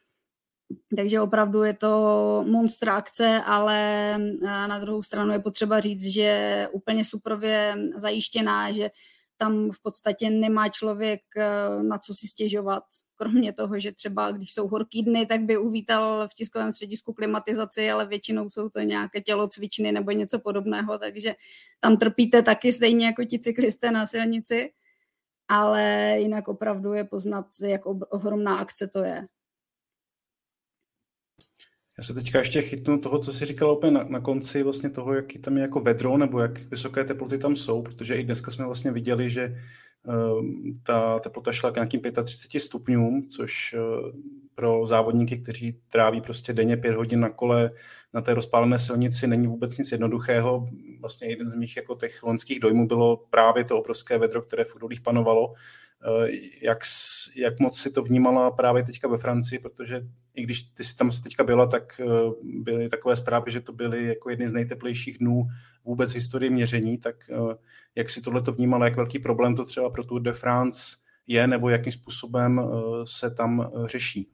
Takže 0.95 1.21
opravdu 1.21 1.63
je 1.63 1.73
to 1.73 2.45
monster 2.47 2.89
akce, 2.89 3.41
ale 3.45 4.17
na 4.41 4.79
druhou 4.79 5.03
stranu 5.03 5.31
je 5.31 5.39
potřeba 5.39 5.79
říct, 5.79 6.03
že 6.03 6.67
úplně 6.71 7.05
suprově 7.05 7.75
zajištěná, 7.95 8.71
že 8.71 8.89
tam 9.43 9.71
v 9.71 9.81
podstatě 9.81 10.29
nemá 10.29 10.69
člověk 10.69 11.21
eh, 11.37 11.83
na 11.83 11.97
co 11.97 12.13
si 12.13 12.27
stěžovat, 12.27 12.83
kromě 13.15 13.53
toho, 13.53 13.79
že 13.79 13.91
třeba 13.91 14.31
když 14.31 14.53
jsou 14.53 14.67
horký 14.67 15.03
dny, 15.03 15.25
tak 15.25 15.41
by 15.41 15.57
uvítal 15.57 16.27
v 16.27 16.33
tiskovém 16.33 16.71
středisku 16.71 17.13
klimatizaci, 17.13 17.91
ale 17.91 18.05
většinou 18.05 18.49
jsou 18.49 18.69
to 18.69 18.79
nějaké 18.79 19.21
tělocvičny 19.21 19.91
nebo 19.91 20.11
něco 20.11 20.39
podobného, 20.39 20.97
takže 20.97 21.35
tam 21.79 21.97
trpíte 21.97 22.41
taky 22.41 22.71
stejně 22.73 23.05
jako 23.05 23.25
ti 23.25 23.39
cyklisté 23.39 23.91
na 23.91 24.07
silnici, 24.07 24.71
ale 25.47 26.15
jinak 26.19 26.47
opravdu 26.47 26.93
je 26.93 27.03
poznat, 27.03 27.45
jak 27.65 27.81
ohromná 27.85 28.57
akce 28.57 28.87
to 28.87 29.03
je. 29.03 29.27
Já 31.97 32.03
se 32.03 32.13
teďka 32.13 32.39
ještě 32.39 32.61
chytnu 32.61 32.99
toho, 32.99 33.19
co 33.19 33.33
jsi 33.33 33.45
říkal 33.45 33.71
úplně 33.71 33.91
na, 33.91 34.03
na 34.03 34.19
konci 34.19 34.63
vlastně 34.63 34.89
toho, 34.89 35.13
jaký 35.13 35.39
tam 35.39 35.57
je 35.57 35.61
jako 35.61 35.79
vedro, 35.79 36.17
nebo 36.17 36.39
jak 36.39 36.59
vysoké 36.59 37.03
teploty 37.03 37.37
tam 37.37 37.55
jsou, 37.55 37.81
protože 37.81 38.15
i 38.15 38.23
dneska 38.23 38.51
jsme 38.51 38.65
vlastně 38.65 38.91
viděli, 38.91 39.29
že 39.29 39.55
uh, 40.07 40.45
ta 40.83 41.19
teplota 41.19 41.51
šla 41.51 41.71
k 41.71 41.75
nějakým 41.75 42.01
35 42.23 42.59
stupňům, 42.59 43.29
což 43.29 43.75
uh, 43.77 44.11
pro 44.55 44.85
závodníky, 44.87 45.37
kteří 45.37 45.79
tráví 45.89 46.21
prostě 46.21 46.53
denně 46.53 46.77
pět 46.77 46.95
hodin 46.95 47.19
na 47.19 47.29
kole 47.29 47.71
na 48.13 48.21
té 48.21 48.33
rozpálené 48.33 48.79
silnici, 48.79 49.27
není 49.27 49.47
vůbec 49.47 49.77
nic 49.77 49.91
jednoduchého. 49.91 50.69
Vlastně 51.01 51.27
jeden 51.29 51.49
z 51.49 51.55
mých 51.55 51.77
jako 51.77 51.95
těch 51.95 52.23
loňských 52.23 52.59
dojmů 52.59 52.87
bylo 52.87 53.17
právě 53.17 53.63
to 53.63 53.79
obrovské 53.79 54.17
vedro, 54.17 54.41
které 54.41 54.63
v 54.63 54.75
Udolích 54.75 55.01
panovalo 55.01 55.53
Eh, 55.53 55.57
jak, 56.61 56.77
jak 57.35 57.59
moc 57.59 57.79
si 57.79 57.91
to 57.91 58.01
vnímala 58.01 58.51
právě 58.51 58.83
teďka 58.83 59.07
ve 59.07 59.17
Francii, 59.17 59.59
protože 59.59 60.01
i 60.33 60.43
když 60.43 60.63
ty 60.63 60.83
si 60.83 60.95
tam 60.95 61.09
teďka 61.23 61.43
byla, 61.43 61.67
tak 61.67 62.01
eh, 62.01 62.05
byly 62.43 62.89
takové 62.89 63.15
zprávy, 63.15 63.51
že 63.51 63.61
to 63.61 63.73
byly 63.73 64.07
jako 64.07 64.29
jedny 64.29 64.49
z 64.49 64.53
nejteplejších 64.53 65.17
dnů 65.17 65.47
vůbec 65.85 66.11
v 66.11 66.15
historii 66.15 66.49
měření, 66.49 66.97
tak 66.97 67.15
eh, 67.29 67.55
jak 67.95 68.09
si 68.09 68.21
tohle 68.21 68.41
to 68.41 68.51
vnímala, 68.51 68.85
jak 68.85 68.95
velký 68.95 69.19
problém 69.19 69.55
to 69.55 69.65
třeba 69.65 69.89
pro 69.89 70.03
Tour 70.03 70.21
de 70.21 70.33
France 70.33 70.95
je, 71.27 71.47
nebo 71.47 71.69
jakým 71.69 71.91
způsobem 71.91 72.61
se 73.03 73.31
tam 73.31 73.71
řeší? 73.85 74.29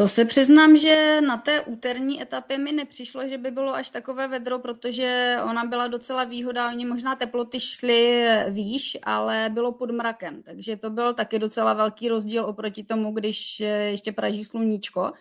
To 0.00 0.08
se 0.08 0.24
přiznám, 0.24 0.76
že 0.76 1.20
na 1.20 1.36
té 1.36 1.60
úterní 1.60 2.22
etapě 2.22 2.58
mi 2.58 2.72
nepřišlo, 2.72 3.28
že 3.28 3.38
by 3.38 3.50
bylo 3.50 3.74
až 3.74 3.90
takové 3.90 4.28
vedro, 4.28 4.58
protože 4.58 5.36
ona 5.44 5.64
byla 5.64 5.86
docela 5.86 6.24
výhoda, 6.24 6.68
oni 6.68 6.86
možná 6.86 7.16
teploty 7.16 7.60
šly 7.60 8.26
výš, 8.50 8.98
ale 9.02 9.50
bylo 9.52 9.72
pod 9.72 9.90
mrakem, 9.90 10.42
takže 10.42 10.76
to 10.76 10.90
byl 10.90 11.14
taky 11.14 11.38
docela 11.38 11.74
velký 11.74 12.08
rozdíl 12.08 12.44
oproti 12.44 12.84
tomu, 12.84 13.12
když 13.12 13.60
ještě 13.60 14.12
praží 14.12 14.44
sluníčko. 14.44 15.12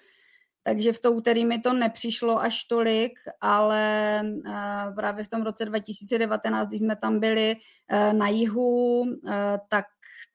Takže 0.64 0.94
v 0.94 1.00
to 1.00 1.12
úterý 1.12 1.46
mi 1.46 1.60
to 1.60 1.74
nepřišlo 1.74 2.42
až 2.42 2.64
tolik, 2.64 3.20
ale 3.42 3.84
eh, 4.20 4.94
právě 4.96 5.24
v 5.24 5.28
tom 5.28 5.42
roce 5.42 5.66
2019, 5.66 6.68
když 6.68 6.80
jsme 6.80 6.96
tam 6.96 7.20
byli 7.20 7.56
eh, 7.90 8.14
na 8.14 8.28
jihu, 8.28 9.06
eh, 9.28 9.60
tak 9.70 9.86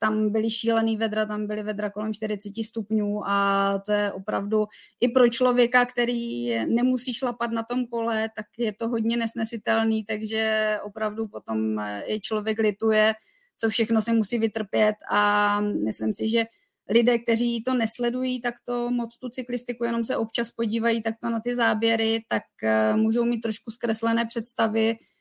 tam 0.05 0.31
byly 0.31 0.51
šílený 0.51 0.97
vedra, 0.97 1.27
tam 1.27 1.47
byly 1.47 1.63
vedra 1.63 1.91
kolem 1.91 2.15
40 2.15 2.53
stupňů 2.65 3.23
a 3.27 3.79
to 3.87 3.93
je 3.93 4.13
opravdu 4.13 4.67
i 5.01 5.09
pro 5.09 5.29
člověka, 5.29 5.87
který 5.87 6.49
nemusí 6.67 7.15
šlapat 7.15 7.51
na 7.51 7.63
tom 7.63 7.87
kole, 7.87 8.29
tak 8.37 8.47
je 8.59 8.73
to 8.73 8.89
hodně 8.89 9.17
nesnesitelný, 9.17 10.05
takže 10.05 10.77
opravdu 10.83 11.29
potom 11.29 11.81
i 12.07 12.21
člověk 12.21 12.59
lituje, 12.59 13.15
co 13.57 13.69
všechno 13.69 14.03
se 14.03 14.13
musí 14.13 14.39
vytrpět 14.39 14.97
a 15.11 15.61
myslím 15.61 16.15
si, 16.15 16.29
že 16.29 16.45
lidé, 16.89 17.19
kteří 17.19 17.63
to 17.63 17.75
nesledují, 17.75 18.41
tak 18.41 18.55
to 18.65 18.91
moc 18.91 19.17
tu 19.17 19.29
cyklistiku, 19.29 19.85
jenom 19.85 20.05
se 20.05 20.17
občas 20.17 20.51
podívají 20.51 21.03
takto 21.03 21.31
na 21.31 21.41
ty 21.41 21.55
záběry, 21.55 22.25
tak 22.29 22.43
eh, 22.63 22.97
můžou 22.97 23.25
mít 23.25 23.41
trošku 23.41 23.71
zkreslené 23.71 24.27
představy 24.27 24.91
eh, 24.91 25.14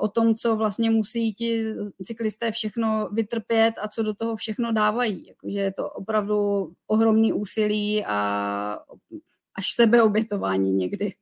o 0.00 0.08
tom, 0.08 0.34
co 0.34 0.56
vlastně 0.56 0.90
musí 0.90 1.34
ti 1.34 1.64
cyklisté 2.02 2.52
všechno 2.52 3.08
vytrpět 3.12 3.74
a 3.82 3.88
co 3.88 4.02
do 4.02 4.14
toho 4.14 4.36
všechno 4.36 4.72
dávají. 4.72 5.26
Jakože 5.26 5.58
je 5.58 5.72
to 5.72 5.90
opravdu 5.90 6.72
ohromný 6.86 7.32
úsilí 7.32 8.04
a 8.04 8.18
až 9.54 9.72
sebeobětování 9.74 10.72
někdy. 10.72 11.14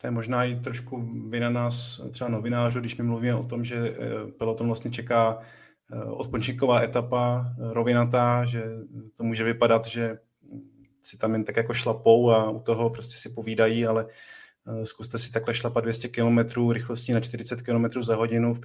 To 0.00 0.06
je 0.06 0.10
možná 0.10 0.44
i 0.44 0.56
trošku 0.56 1.00
vina 1.28 1.50
nás, 1.50 2.00
třeba 2.10 2.30
novinářů, 2.30 2.80
když 2.80 2.96
my 2.96 3.04
mluvíme 3.04 3.34
o 3.34 3.42
tom, 3.42 3.64
že 3.64 3.76
eh, 3.76 4.32
peloton 4.38 4.66
vlastně 4.66 4.90
čeká 4.90 5.42
Eh, 5.92 6.04
odpočinková 6.04 6.82
etapa, 6.82 7.46
eh, 7.46 7.72
rovinatá, 7.72 8.44
že 8.44 8.64
to 9.14 9.24
může 9.24 9.44
vypadat, 9.44 9.86
že 9.86 10.18
si 11.00 11.18
tam 11.18 11.32
jen 11.32 11.44
tak 11.44 11.56
jako 11.56 11.74
šlapou 11.74 12.30
a 12.30 12.50
u 12.50 12.60
toho 12.60 12.90
prostě 12.90 13.16
si 13.16 13.28
povídají, 13.28 13.86
ale 13.86 14.06
zkuste 14.84 15.18
si 15.18 15.32
takhle 15.32 15.54
šlapat 15.54 15.84
200 15.84 16.08
km 16.08 16.38
rychlostí 16.70 17.12
na 17.12 17.20
40 17.20 17.62
km 17.62 18.02
za 18.02 18.16
hodinu 18.16 18.54
v 18.54 18.60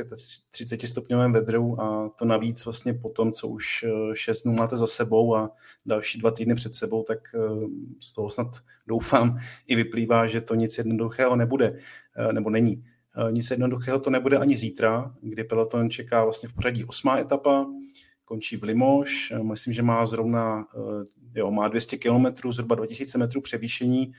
35 0.52 0.88
stupňovém 0.88 1.34
vedru 1.34 1.82
a 1.82 2.10
to 2.10 2.26
navíc 2.26 2.66
vlastně 2.66 2.94
po 2.94 3.10
tom, 3.10 3.32
co 3.32 3.48
už 3.48 3.86
6 4.14 4.44
dnů 4.44 4.54
máte 4.54 4.78
za 4.78 4.88
sebou 4.88 5.36
a 5.36 5.52
další 5.86 6.20
dva 6.20 6.32
týdny 6.32 6.56
před 6.56 6.76
sebou, 6.76 7.04
tak 7.04 7.20
z 8.00 8.14
toho 8.14 8.30
snad 8.30 8.48
doufám 8.88 9.40
i 9.68 9.76
vyplývá, 9.76 10.28
že 10.28 10.42
to 10.42 10.56
nic 10.56 10.78
jednoduchého 10.78 11.36
nebude 11.36 11.80
nebo 12.34 12.50
není. 12.50 12.84
Eh, 13.18 13.32
nic 13.32 13.52
jednoduchého 13.52 14.00
to 14.00 14.10
nebude 14.10 14.38
ani 14.38 14.58
zítra, 14.58 15.16
kdy 15.22 15.44
peloton 15.44 15.90
čeká 15.90 16.24
vlastně 16.24 16.50
v 16.50 16.54
pořadí 16.54 16.86
osmá 16.86 17.20
etapa, 17.20 17.66
končí 18.26 18.58
v 18.58 18.64
Limoš, 18.64 19.32
eh, 19.32 19.44
myslím, 19.44 19.74
že 19.74 19.82
má 19.82 20.06
zrovna 20.06 20.66
eh, 20.76 21.40
jo, 21.40 21.52
má 21.52 21.68
200 21.68 21.98
km, 21.98 22.52
zhruba 22.52 22.76
2000 22.76 23.18
metrů 23.18 23.42
převýšení, 23.42 24.14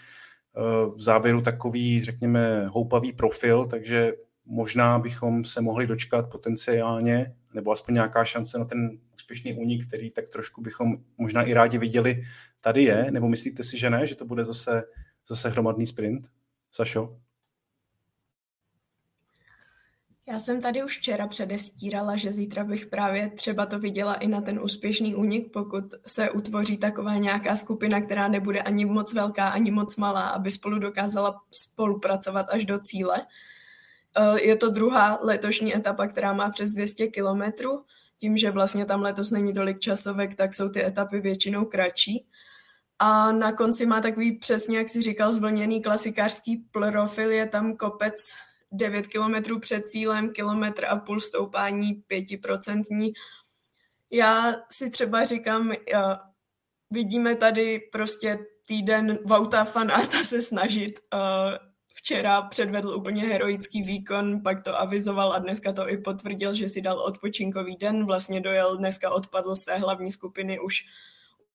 v 0.95 1.01
závěru 1.01 1.41
takový, 1.41 2.05
řekněme, 2.05 2.67
houpavý 2.67 3.13
profil, 3.13 3.67
takže 3.67 4.13
možná 4.45 4.99
bychom 4.99 5.45
se 5.45 5.61
mohli 5.61 5.87
dočkat 5.87 6.31
potenciálně, 6.31 7.35
nebo 7.55 7.73
aspoň 7.73 7.95
nějaká 7.95 8.25
šance 8.25 8.59
na 8.59 8.65
ten 8.65 8.99
úspěšný 9.15 9.55
únik, 9.55 9.87
který 9.87 10.11
tak 10.11 10.29
trošku 10.29 10.63
bychom 10.63 10.97
možná 11.19 11.43
i 11.43 11.53
rádi 11.53 11.79
viděli, 11.79 12.23
tady 12.61 12.83
je, 12.83 13.11
nebo 13.11 13.29
myslíte 13.29 13.63
si, 13.63 13.79
že 13.79 13.91
ne, 13.91 14.07
že 14.07 14.17
to 14.17 14.25
bude 14.25 14.45
zase, 14.45 14.83
zase 15.29 15.49
hromadný 15.49 15.87
sprint? 15.87 16.29
Sašo? 16.73 17.19
Já 20.31 20.39
jsem 20.39 20.61
tady 20.61 20.85
už 20.85 20.99
včera 20.99 21.27
předestírala, 21.27 22.17
že 22.17 22.33
zítra 22.33 22.65
bych 22.65 22.87
právě 22.87 23.31
třeba 23.31 23.67
to 23.67 23.79
viděla 23.79 24.15
i 24.15 24.29
na 24.29 24.41
ten 24.41 24.61
úspěšný 24.61 25.15
únik, 25.15 25.53
pokud 25.53 25.85
se 26.07 26.31
utvoří 26.31 26.77
taková 26.77 27.17
nějaká 27.17 27.57
skupina, 27.57 28.01
která 28.01 28.29
nebude 28.29 28.63
ani 28.63 28.85
moc 28.85 29.13
velká, 29.15 29.49
ani 29.49 29.71
moc 29.71 29.97
malá, 29.97 30.29
aby 30.29 30.51
spolu 30.51 30.79
dokázala 30.79 31.41
spolupracovat 31.53 32.47
až 32.51 32.65
do 32.65 32.79
cíle. 32.79 33.27
Eh, 34.17 34.43
je 34.43 34.57
to 34.57 34.71
druhá 34.71 35.19
letošní 35.23 35.77
etapa, 35.77 36.07
která 36.07 36.33
má 36.33 36.51
přes 36.51 36.71
200 36.71 37.07
kilometrů. 37.07 37.85
Tím, 38.19 38.37
že 38.37 38.51
vlastně 38.51 38.85
tam 38.85 39.03
letos 39.03 39.31
není 39.31 39.53
tolik 39.53 39.79
časovek, 39.79 40.35
tak 40.35 40.55
jsou 40.55 40.69
ty 40.69 40.85
etapy 40.85 41.21
většinou 41.21 41.65
kratší. 41.65 42.27
A 42.99 43.33
na 43.33 43.53
konci 43.53 43.87
má 43.87 44.01
takový 44.01 44.39
přesně, 44.39 44.79
jak 44.79 44.89
si 44.89 45.03
říkal, 45.03 45.33
zvlněný 45.33 45.83
klasikářský 45.83 46.57
profil, 46.57 47.31
je 47.31 47.47
tam 47.47 47.77
kopec 47.77 48.15
9 48.73 49.07
kilometrů 49.07 49.61
před 49.61 49.89
cílem, 49.89 50.33
kilometr 50.33 50.85
a 50.85 50.97
půl 50.97 51.21
stoupání 51.21 51.95
pětiprocentní. 51.95 53.13
Já 54.11 54.55
si 54.73 54.91
třeba 54.91 55.25
říkám, 55.25 55.73
vidíme 56.91 57.37
tady 57.37 57.81
prostě 57.93 58.39
týden 58.67 59.19
Vauta 59.25 59.65
Fanata 59.65 60.25
se 60.25 60.43
snažit. 60.43 61.01
Včera 61.95 62.43
předvedl 62.43 62.89
úplně 62.89 63.23
heroický 63.23 63.83
výkon, 63.83 64.43
pak 64.43 64.65
to 64.65 64.81
avizoval 64.81 65.33
a 65.33 65.39
dneska 65.39 65.73
to 65.73 65.91
i 65.91 65.99
potvrdil, 65.99 66.55
že 66.55 66.69
si 66.69 66.81
dal 66.81 67.01
odpočinkový 67.01 67.77
den. 67.77 68.07
Vlastně 68.07 68.41
dojel, 68.41 68.77
dneska 68.77 69.11
odpadl 69.11 69.57
z 69.57 69.65
té 69.65 69.77
hlavní 69.77 70.13
skupiny 70.13 70.61
už 70.61 70.85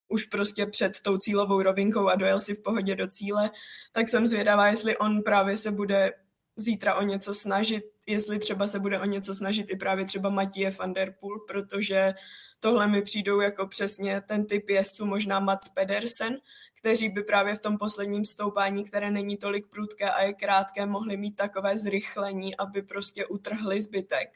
už 0.08 0.24
prostě 0.24 0.66
před 0.66 1.00
tou 1.00 1.18
cílovou 1.18 1.62
rovinkou 1.62 2.08
a 2.08 2.14
dojel 2.14 2.40
si 2.40 2.54
v 2.54 2.62
pohodě 2.62 2.96
do 2.96 3.06
cíle, 3.06 3.50
tak 3.92 4.08
jsem 4.08 4.26
zvědavá, 4.26 4.66
jestli 4.66 4.96
on 4.96 5.22
právě 5.22 5.56
se 5.56 5.70
bude 5.70 6.12
zítra 6.56 6.94
o 6.94 7.02
něco 7.02 7.34
snažit, 7.34 7.84
jestli 8.06 8.38
třeba 8.38 8.66
se 8.66 8.78
bude 8.78 9.00
o 9.00 9.04
něco 9.04 9.34
snažit 9.34 9.70
i 9.70 9.76
právě 9.76 10.04
třeba 10.04 10.30
Matěje 10.30 10.70
van 10.70 10.92
der 10.92 11.14
Poel, 11.20 11.38
protože 11.38 12.14
tohle 12.60 12.86
mi 12.86 13.02
přijdou 13.02 13.40
jako 13.40 13.66
přesně 13.66 14.20
ten 14.20 14.46
typ 14.46 14.68
jezdců, 14.68 15.06
možná 15.06 15.40
Mats 15.40 15.68
Pedersen, 15.68 16.38
kteří 16.78 17.08
by 17.08 17.22
právě 17.22 17.54
v 17.54 17.60
tom 17.60 17.78
posledním 17.78 18.24
stoupání, 18.24 18.84
které 18.84 19.10
není 19.10 19.36
tolik 19.36 19.66
prudké 19.66 20.10
a 20.10 20.22
je 20.22 20.32
krátké, 20.32 20.86
mohli 20.86 21.16
mít 21.16 21.36
takové 21.36 21.78
zrychlení, 21.78 22.56
aby 22.56 22.82
prostě 22.82 23.26
utrhli 23.26 23.82
zbytek 23.82 24.28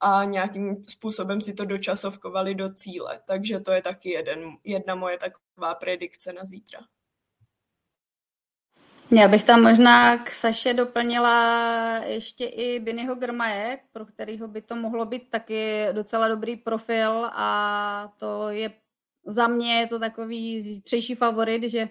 a 0.00 0.24
nějakým 0.24 0.84
způsobem 0.84 1.40
si 1.40 1.54
to 1.54 1.64
dočasovkovali 1.64 2.54
do 2.54 2.74
cíle. 2.74 3.20
Takže 3.26 3.60
to 3.60 3.72
je 3.72 3.82
taky 3.82 4.10
jeden, 4.10 4.56
jedna 4.64 4.94
moje 4.94 5.18
taková 5.18 5.74
predikce 5.74 6.32
na 6.32 6.44
zítra. 6.44 6.80
Já 9.12 9.28
bych 9.28 9.44
tam 9.44 9.62
možná 9.62 10.18
k 10.18 10.30
Saše 10.30 10.74
doplnila 10.74 11.96
ještě 12.04 12.44
i 12.44 12.80
Binyho 12.80 13.14
Grmaje, 13.14 13.78
pro 13.92 14.06
kterého 14.06 14.48
by 14.48 14.62
to 14.62 14.76
mohlo 14.76 15.06
být 15.06 15.30
taky 15.30 15.86
docela 15.92 16.28
dobrý 16.28 16.56
profil 16.56 17.30
a 17.32 18.12
to 18.16 18.48
je 18.48 18.72
za 19.26 19.48
mě 19.48 19.74
je 19.80 19.86
to 19.86 19.98
takový 19.98 20.62
zítřejší 20.62 21.14
favorit, 21.14 21.62
že 21.62 21.88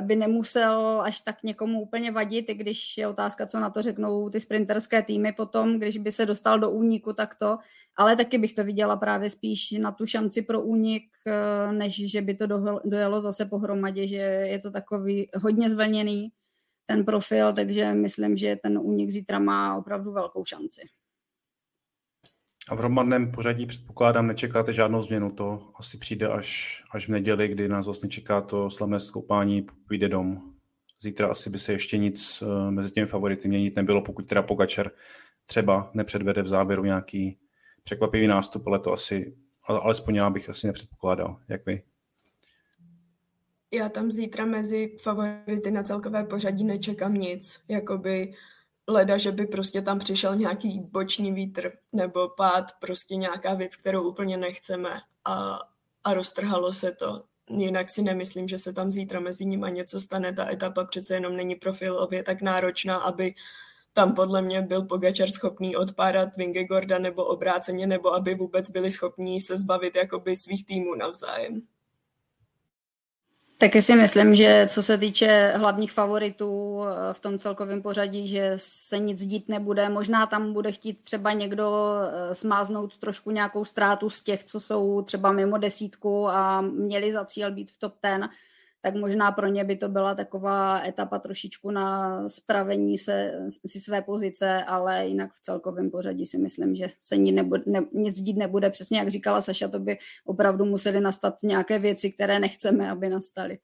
by 0.00 0.16
nemusel 0.16 1.00
až 1.04 1.20
tak 1.20 1.42
někomu 1.42 1.82
úplně 1.82 2.12
vadit, 2.12 2.50
i 2.50 2.54
když 2.54 2.98
je 2.98 3.08
otázka, 3.08 3.46
co 3.46 3.60
na 3.60 3.70
to 3.70 3.82
řeknou 3.82 4.30
ty 4.30 4.40
sprinterské 4.40 5.02
týmy 5.02 5.32
potom, 5.32 5.78
když 5.78 5.98
by 5.98 6.12
se 6.12 6.26
dostal 6.26 6.58
do 6.58 6.70
úniku, 6.70 7.12
tak 7.12 7.34
to, 7.34 7.58
ale 7.96 8.16
taky 8.16 8.38
bych 8.38 8.52
to 8.54 8.64
viděla 8.64 8.96
právě 8.96 9.30
spíš 9.30 9.72
na 9.72 9.92
tu 9.92 10.06
šanci 10.06 10.42
pro 10.42 10.62
únik, 10.62 11.04
eh, 11.26 11.72
než 11.72 12.10
že 12.10 12.22
by 12.22 12.34
to 12.34 12.46
dojelo 12.84 13.20
zase 13.20 13.44
pohromadě, 13.44 14.06
že 14.06 14.16
je 14.16 14.58
to 14.58 14.70
takový 14.70 15.30
hodně 15.34 15.70
zvlněný 15.70 16.28
ten 16.86 17.04
profil, 17.04 17.52
takže 17.52 17.94
myslím, 17.94 18.36
že 18.36 18.56
ten 18.62 18.78
únik 18.78 19.10
zítra 19.10 19.38
má 19.38 19.76
opravdu 19.76 20.12
velkou 20.12 20.44
šanci. 20.44 20.80
A 22.68 22.74
v 22.74 22.78
hromadném 22.78 23.32
pořadí 23.32 23.66
předpokládám, 23.66 24.26
nečekáte 24.26 24.72
žádnou 24.72 25.02
změnu, 25.02 25.30
to 25.30 25.70
asi 25.74 25.98
přijde 25.98 26.28
až, 26.28 26.82
až 26.90 27.06
v 27.06 27.10
neděli, 27.10 27.48
kdy 27.48 27.68
nás 27.68 27.86
vlastně 27.86 28.08
čeká 28.08 28.40
to 28.40 28.70
slavné 28.70 29.00
skoupání, 29.00 29.66
vyjde 29.90 30.08
dom. 30.08 30.42
Zítra 31.00 31.28
asi 31.28 31.50
by 31.50 31.58
se 31.58 31.72
ještě 31.72 31.98
nic 31.98 32.42
uh, 32.42 32.70
mezi 32.70 32.90
těmi 32.90 33.06
favority 33.06 33.48
měnit 33.48 33.76
nebylo, 33.76 34.02
pokud 34.02 34.26
teda 34.26 34.42
Pogačer 34.42 34.90
třeba 35.46 35.90
nepředvede 35.94 36.42
v 36.42 36.46
závěru 36.46 36.84
nějaký 36.84 37.38
překvapivý 37.82 38.26
nástup, 38.26 38.66
ale 38.66 38.78
to 38.78 38.92
asi, 38.92 39.36
alespoň 39.66 40.14
já 40.14 40.30
bych 40.30 40.48
asi 40.48 40.66
nepředpokládal. 40.66 41.40
Jak 41.48 41.66
vy? 41.66 41.82
Já 43.72 43.88
tam 43.88 44.10
zítra 44.10 44.46
mezi 44.46 44.96
favority 45.02 45.70
na 45.70 45.82
celkové 45.82 46.24
pořadí 46.24 46.64
nečekám 46.64 47.14
nic. 47.14 47.60
Jakoby 47.68 48.34
leda, 48.88 49.16
že 49.16 49.32
by 49.32 49.46
prostě 49.46 49.82
tam 49.82 49.98
přišel 49.98 50.36
nějaký 50.36 50.80
boční 50.80 51.32
vítr 51.32 51.72
nebo 51.92 52.28
pád, 52.28 52.64
prostě 52.80 53.16
nějaká 53.16 53.54
věc, 53.54 53.76
kterou 53.76 54.08
úplně 54.08 54.36
nechceme 54.36 55.00
a, 55.24 55.58
a 56.04 56.14
roztrhalo 56.14 56.72
se 56.72 56.92
to. 56.92 57.22
Jinak 57.50 57.90
si 57.90 58.02
nemyslím, 58.02 58.48
že 58.48 58.58
se 58.58 58.72
tam 58.72 58.90
zítra 58.90 59.20
mezi 59.20 59.44
nimi 59.44 59.66
něco 59.72 60.00
stane. 60.00 60.32
Ta 60.32 60.50
etapa 60.52 60.84
přece 60.84 61.14
jenom 61.14 61.36
není 61.36 61.54
profilově 61.54 62.22
tak 62.22 62.42
náročná, 62.42 62.96
aby 62.96 63.34
tam 63.92 64.14
podle 64.14 64.42
mě 64.42 64.62
byl 64.62 64.82
Pogačar 64.82 65.30
schopný 65.30 65.76
odpárat 65.76 66.36
Vingegorda 66.36 66.98
nebo 66.98 67.24
obráceně, 67.24 67.86
nebo 67.86 68.14
aby 68.14 68.34
vůbec 68.34 68.70
byli 68.70 68.92
schopní 68.92 69.40
se 69.40 69.58
zbavit 69.58 69.96
jakoby 69.96 70.36
svých 70.36 70.66
týmů 70.66 70.94
navzájem. 70.94 71.62
Taky 73.58 73.82
si 73.82 73.96
myslím, 73.96 74.36
že 74.36 74.66
co 74.70 74.82
se 74.82 74.98
týče 74.98 75.52
hlavních 75.56 75.92
favoritů 75.92 76.80
eh, 76.82 77.14
v 77.14 77.20
tom 77.20 77.38
celkovém 77.38 77.82
pořadí, 77.82 78.28
že 78.28 78.52
se 78.56 78.98
nic 78.98 79.24
dít 79.26 79.48
nebude. 79.48 79.88
Možná 79.88 80.26
tam 80.26 80.52
bude 80.52 80.72
chtít 80.72 81.04
třeba 81.04 81.32
někdo 81.32 81.94
eh, 82.30 82.34
smáznout 82.34 82.98
trošku 82.98 83.30
nějakou 83.30 83.64
ztrátu 83.64 84.10
z 84.10 84.22
těch, 84.22 84.44
co 84.44 84.60
jsou 84.60 85.02
třeba 85.02 85.32
mimo 85.32 85.58
desítku 85.58 86.28
a 86.28 86.60
měli 86.60 87.12
za 87.12 87.24
cíl 87.24 87.50
být 87.50 87.70
v 87.70 87.78
top 87.78 87.94
ten 88.00 88.28
tak 88.80 88.94
možná 88.94 89.32
pro 89.32 89.46
ně 89.46 89.64
by 89.64 89.76
to 89.76 89.88
byla 89.88 90.14
taková 90.14 90.82
etapa 90.86 91.18
trošičku 91.18 91.70
na 91.70 92.28
spravení 92.28 92.98
se, 92.98 93.32
si 93.66 93.80
své 93.80 94.02
pozice, 94.02 94.64
ale 94.64 95.06
jinak 95.06 95.30
v 95.34 95.40
celkovém 95.40 95.90
pořadí 95.90 96.26
si 96.26 96.38
myslím, 96.38 96.74
že 96.74 96.88
se 97.00 97.16
nic, 97.16 97.34
nebude, 97.34 97.62
ne, 97.66 97.80
nic 97.92 98.20
dít 98.20 98.36
nebude. 98.36 98.70
Přesně 98.70 98.98
jak 98.98 99.08
říkala 99.08 99.40
Saša, 99.40 99.68
to 99.68 99.78
by 99.78 99.98
opravdu 100.24 100.64
museli 100.64 101.00
nastat 101.00 101.34
nějaké 101.42 101.78
věci, 101.78 102.12
které 102.12 102.38
nechceme, 102.38 102.90
aby 102.90 103.08
nastaly. 103.08 103.58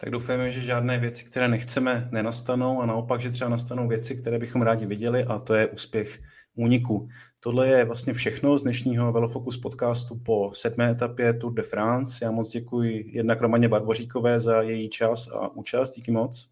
Tak 0.00 0.10
doufáme, 0.10 0.52
že 0.52 0.60
žádné 0.60 0.98
věci, 0.98 1.24
které 1.24 1.48
nechceme, 1.48 2.08
nenastanou 2.12 2.80
a 2.80 2.86
naopak, 2.86 3.20
že 3.20 3.30
třeba 3.30 3.50
nastanou 3.50 3.88
věci, 3.88 4.16
které 4.16 4.38
bychom 4.38 4.62
rádi 4.62 4.86
viděli 4.86 5.24
a 5.24 5.38
to 5.38 5.54
je 5.54 5.66
úspěch 5.66 6.18
úniku. 6.58 7.08
Tohle 7.40 7.68
je 7.68 7.84
vlastně 7.84 8.12
všechno 8.12 8.58
z 8.58 8.62
dnešního 8.62 9.12
Velofocus 9.12 9.56
podcastu 9.56 10.14
po 10.14 10.50
sedmé 10.54 10.90
etapě 10.90 11.32
Tour 11.32 11.54
de 11.54 11.62
France. 11.62 12.24
Já 12.24 12.30
moc 12.30 12.50
děkuji 12.50 13.04
jednak 13.08 13.40
Romaně 13.40 13.68
Barboříkové 13.68 14.40
za 14.40 14.62
její 14.62 14.88
čas 14.88 15.28
a 15.28 15.48
účast. 15.48 15.94
Díky 15.94 16.10
moc. 16.10 16.48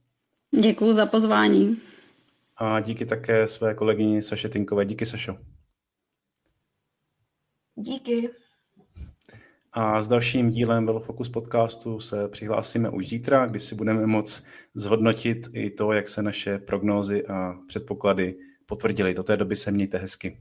Děkuji 0.60 0.92
za 0.92 1.06
pozvání. 1.06 1.76
A 2.56 2.80
díky 2.80 3.06
také 3.06 3.48
své 3.48 3.74
kolegyni 3.74 4.22
Saše 4.22 4.48
Tinkové. 4.48 4.84
Díky, 4.84 5.06
Sašo. 5.06 5.36
Díky. 7.74 8.30
A 9.72 10.02
s 10.02 10.08
dalším 10.08 10.50
dílem 10.50 10.86
Velofocus 10.86 11.28
podcastu 11.28 12.00
se 12.00 12.28
přihlásíme 12.28 12.90
už 12.90 13.08
zítra, 13.08 13.46
kdy 13.46 13.60
si 13.60 13.74
budeme 13.74 14.06
moc 14.06 14.44
zhodnotit 14.74 15.48
i 15.52 15.70
to, 15.70 15.92
jak 15.92 16.08
se 16.08 16.22
naše 16.22 16.58
prognózy 16.58 17.26
a 17.26 17.54
předpoklady 17.66 18.38
potvrdili. 18.66 19.14
Do 19.14 19.22
té 19.22 19.36
doby 19.36 19.56
se 19.56 19.70
mějte 19.70 19.98
hezky. 19.98 20.40